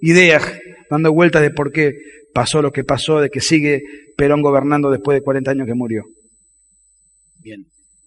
[0.02, 0.60] ideas
[0.90, 1.91] dando vueltas de por qué
[2.34, 3.84] pasó lo que pasó, de que sigue
[4.18, 6.02] Perón gobernando después de 40 años que murió.
[7.38, 7.65] Bien.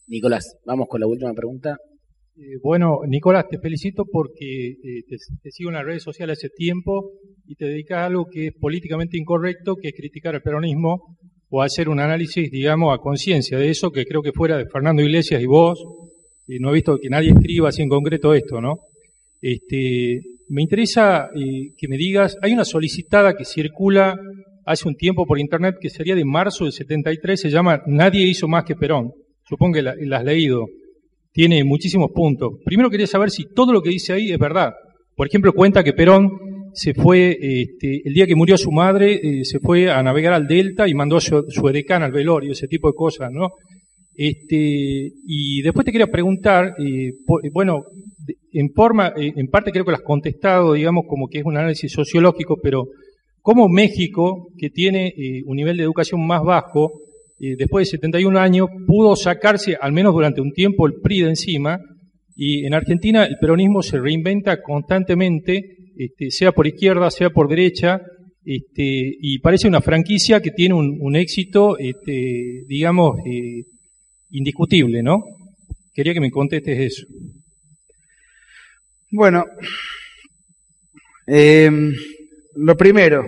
[0.08, 1.76] Nicolás, vamos con la última pregunta.
[2.36, 7.12] Eh, bueno, Nicolás, te felicito porque eh, te, sigo en las redes sociales hace tiempo
[7.46, 11.16] y te dedicas a algo que es políticamente incorrecto, que es criticar el peronismo
[11.56, 15.02] o hacer un análisis, digamos, a conciencia de eso, que creo que fuera de Fernando
[15.02, 15.80] Iglesias y vos,
[16.48, 18.80] y no he visto que nadie escriba así en concreto esto, ¿no?
[19.40, 24.18] Este, me interesa eh, que me digas, hay una solicitada que circula
[24.66, 28.48] hace un tiempo por internet que sería de marzo del 73, se llama Nadie hizo
[28.48, 29.12] más que Perón.
[29.48, 30.66] Supongo que la, la has leído.
[31.32, 32.54] Tiene muchísimos puntos.
[32.64, 34.72] Primero quería saber si todo lo que dice ahí es verdad.
[35.14, 39.44] Por ejemplo, cuenta que Perón se fue, este, el día que murió su madre, eh,
[39.44, 42.88] se fue a navegar al Delta y mandó su, su edecán al velorio, ese tipo
[42.88, 43.50] de cosas, ¿no?
[44.14, 47.12] Este, y después te quería preguntar, eh,
[47.52, 47.84] bueno,
[48.52, 51.56] en forma, eh, en parte creo que lo has contestado, digamos, como que es un
[51.56, 52.86] análisis sociológico, pero
[53.40, 55.12] ¿cómo México, que tiene
[55.46, 56.92] un nivel de educación más bajo,
[57.38, 61.78] después de 71 años, pudo sacarse, al menos durante un tiempo, el PRI de encima,
[62.36, 68.00] y en Argentina el peronismo se reinventa constantemente este, sea por izquierda, sea por derecha,
[68.44, 73.62] este, y parece una franquicia que tiene un, éxito, este, digamos, eh,
[74.30, 75.22] indiscutible, ¿no?
[75.94, 77.06] Quería que me contestes eso.
[79.10, 79.44] Bueno,
[81.26, 81.92] em,
[82.56, 83.24] lo primero,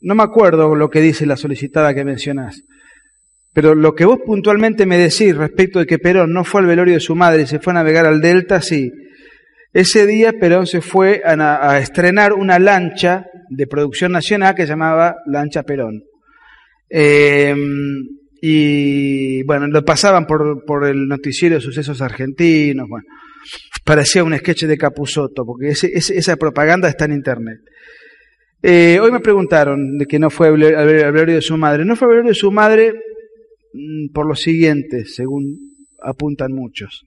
[0.00, 2.62] no me acuerdo lo que dice la solicitada que mencionás,
[3.52, 6.94] pero lo que vos puntualmente me decís respecto de que Perón no fue al velorio
[6.94, 8.90] de su madre y se fue a navegar al Delta, sí,
[9.74, 15.16] ese día Perón se fue a, estrenar una lancha de producción nacional que se llamaba
[15.26, 16.04] Lancha Perón.
[16.88, 17.58] Em,
[18.40, 23.04] y bueno, lo pasaban por, el noticiero de sucesos argentinos, bueno,
[23.84, 27.58] parecía un sketch de Capusoto, porque esa propaganda está en internet.
[28.62, 31.84] Eh, hoy me preguntaron de que no fue al velorio de su madre.
[31.84, 32.94] No fue al velorio de su madre
[33.72, 35.58] mm, por lo siguiente, según
[36.00, 37.04] apuntan muchos.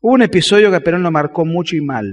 [0.00, 2.06] Hubo un episodio que a Perón lo marcó mucho y mal.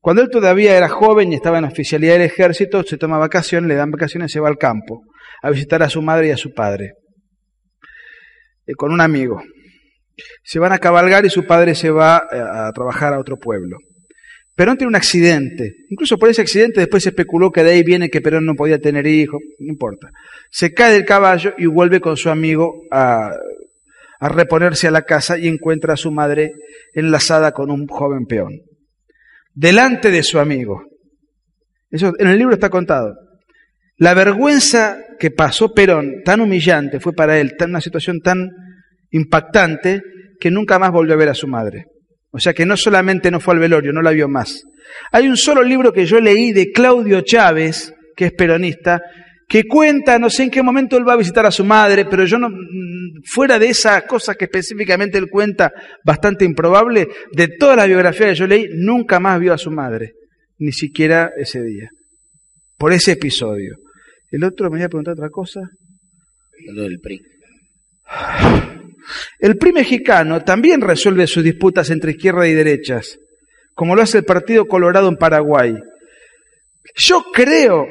[0.00, 3.74] Cuando él todavía era joven y estaba en oficialidad del ejército, se toma vacaciones, le
[3.74, 5.02] dan vacaciones se va al campo
[5.42, 6.92] a visitar a su madre y a su padre,
[8.66, 9.42] eh, con un amigo.
[10.42, 13.78] Se van a cabalgar y su padre se va eh, a trabajar a otro pueblo.
[14.54, 15.76] Perón tiene un accidente.
[15.88, 18.80] Incluso por ese accidente después se especuló que de ahí viene que Perón no podía
[18.80, 19.40] tener hijos.
[19.60, 20.08] No importa.
[20.50, 23.30] Se cae del caballo y vuelve con su amigo a
[24.20, 26.52] a reponerse a la casa y encuentra a su madre
[26.92, 28.62] enlazada con un joven peón.
[29.54, 30.82] Delante de su amigo.
[31.90, 33.14] Eso en el libro está contado.
[33.96, 38.48] La vergüenza que pasó Perón, tan humillante, fue para él, tan, una situación tan
[39.10, 40.02] impactante,
[40.38, 41.86] que nunca más volvió a ver a su madre.
[42.30, 44.62] O sea que no solamente no fue al velorio, no la vio más.
[45.10, 49.00] Hay un solo libro que yo leí de Claudio Chávez, que es peronista,
[49.48, 52.26] que cuenta, no sé en qué momento él va a visitar a su madre, pero
[52.26, 55.72] yo no, mm, fuera de esas cosas que específicamente él cuenta,
[56.04, 60.12] bastante improbable, de toda la biografía que yo leí, nunca más vio a su madre,
[60.58, 61.88] ni siquiera ese día,
[62.76, 63.76] por ese episodio.
[64.30, 65.62] El otro me iba a preguntar otra cosa.
[66.66, 67.20] Lo del PRI.
[69.38, 73.18] El PRI mexicano también resuelve sus disputas entre izquierda y derechas,
[73.72, 75.74] como lo hace el Partido Colorado en Paraguay.
[76.94, 77.86] Yo creo,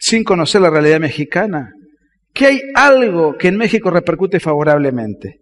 [0.00, 1.72] sin conocer la realidad mexicana,
[2.32, 5.40] que hay algo que en México repercute favorablemente,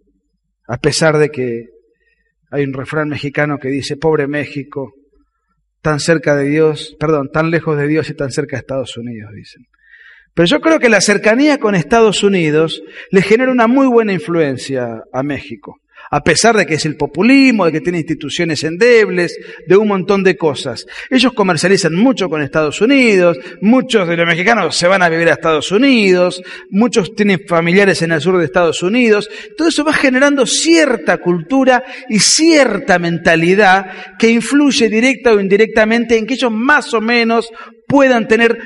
[0.67, 1.67] a pesar de que
[2.51, 4.93] hay un refrán mexicano que dice, pobre México,
[5.81, 9.31] tan cerca de Dios, perdón, tan lejos de Dios y tan cerca de Estados Unidos,
[9.33, 9.63] dicen.
[10.35, 15.03] Pero yo creo que la cercanía con Estados Unidos le genera una muy buena influencia
[15.13, 15.77] a México,
[16.11, 20.23] a pesar de que es el populismo, de que tiene instituciones endebles, de un montón
[20.23, 20.87] de cosas.
[21.11, 25.33] Ellos comercializan mucho con Estados Unidos, muchos de los mexicanos se van a vivir a
[25.33, 29.29] Estados Unidos, muchos tienen familiares en el sur de Estados Unidos.
[29.57, 36.27] Todo eso va generando cierta cultura y cierta mentalidad que influye directa o indirectamente en
[36.27, 37.51] que ellos más o menos
[37.87, 38.59] puedan tener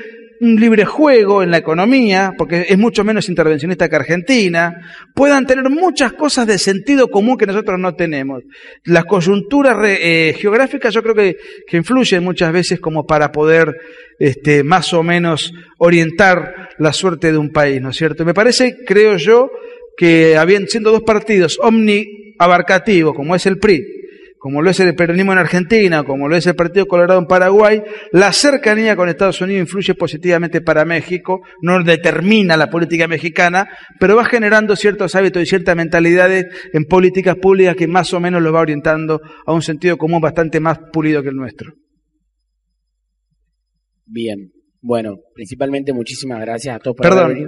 [0.43, 4.73] un libre juego en la economía, porque es mucho menos intervencionista que Argentina,
[5.15, 8.43] puedan tener muchas cosas de sentido común que nosotros no tenemos.
[8.83, 13.73] Las coyunturas eh, geográficas yo creo que, que, influyen muchas veces como para poder
[14.19, 18.25] este, más o menos orientar la suerte de un país, ¿no es cierto?
[18.25, 19.49] Me parece, creo yo,
[19.95, 24.02] que habiendo, siendo dos partidos omni abarcativos, como es el PRI,
[24.43, 27.81] como lo es el peronismo en Argentina, como lo es el Partido Colorado en Paraguay,
[28.11, 33.69] la cercanía con Estados Unidos influye positivamente para México, no determina la política mexicana,
[34.01, 38.41] pero va generando ciertos hábitos y ciertas mentalidades en políticas públicas que más o menos
[38.41, 41.75] lo va orientando a un sentido común bastante más pulido que el nuestro.
[44.05, 44.51] Bien,
[44.81, 47.47] bueno, principalmente muchísimas gracias a todos por Perdón.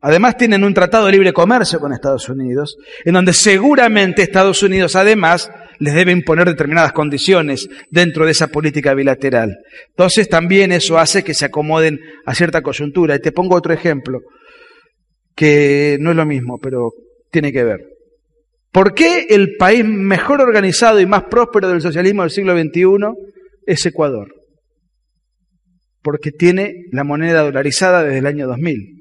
[0.00, 4.94] Además tienen un tratado de libre comercio con Estados Unidos, en donde seguramente Estados Unidos
[4.94, 9.56] además les debe imponer determinadas condiciones dentro de esa política bilateral.
[9.88, 13.16] Entonces también eso hace que se acomoden a cierta coyuntura.
[13.16, 14.20] Y te pongo otro ejemplo,
[15.34, 16.90] que no es lo mismo, pero
[17.30, 17.80] tiene que ver.
[18.72, 22.82] ¿Por qué el país mejor organizado y más próspero del socialismo del siglo XXI
[23.66, 24.28] es Ecuador?
[26.02, 28.98] Porque tiene la moneda dolarizada desde el año 2000.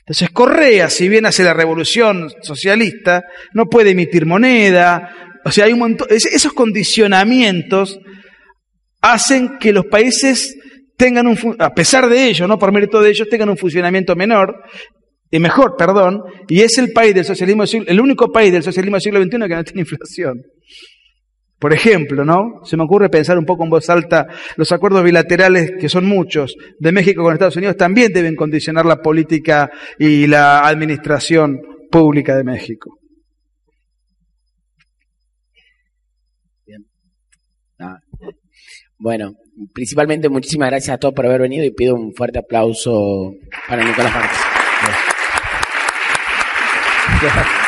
[0.00, 3.22] Entonces Correa, si bien hace la revolución socialista,
[3.54, 7.98] no puede emitir moneda, o sea, hay un montón, esos condicionamientos
[9.00, 10.56] hacen que los países
[10.96, 14.54] tengan un, a pesar de ello, no por mérito de ellos, tengan un funcionamiento menor,
[15.30, 19.02] y mejor, perdón, y es el país del socialismo, el único país del socialismo del
[19.02, 20.42] siglo XXI que no tiene inflación.
[21.58, 22.64] Por ejemplo, ¿no?
[22.64, 26.54] Se me ocurre pensar un poco en voz alta, los acuerdos bilaterales, que son muchos,
[26.78, 31.60] de México con Estados Unidos, también deben condicionar la política y la administración
[31.90, 32.98] pública de México.
[39.02, 39.34] Bueno,
[39.72, 43.34] principalmente muchísimas gracias a todos por haber venido y pido un fuerte aplauso
[43.68, 44.38] para Nicolás Márquez.
[47.10, 47.62] Muchas gracias.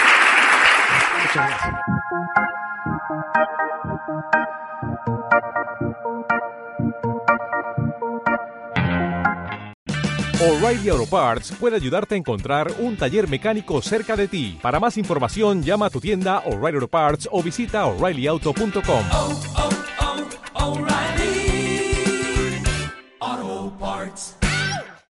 [10.40, 14.56] O'Reilly Auto Parts puede ayudarte a encontrar un taller mecánico cerca de ti.
[14.62, 19.05] Para más información, llama a tu tienda O'Reilly Auto Parts o visita oreillyauto.com.
[19.16, 20.24] O'Reilly
[20.55, 20.94] Auto Parts.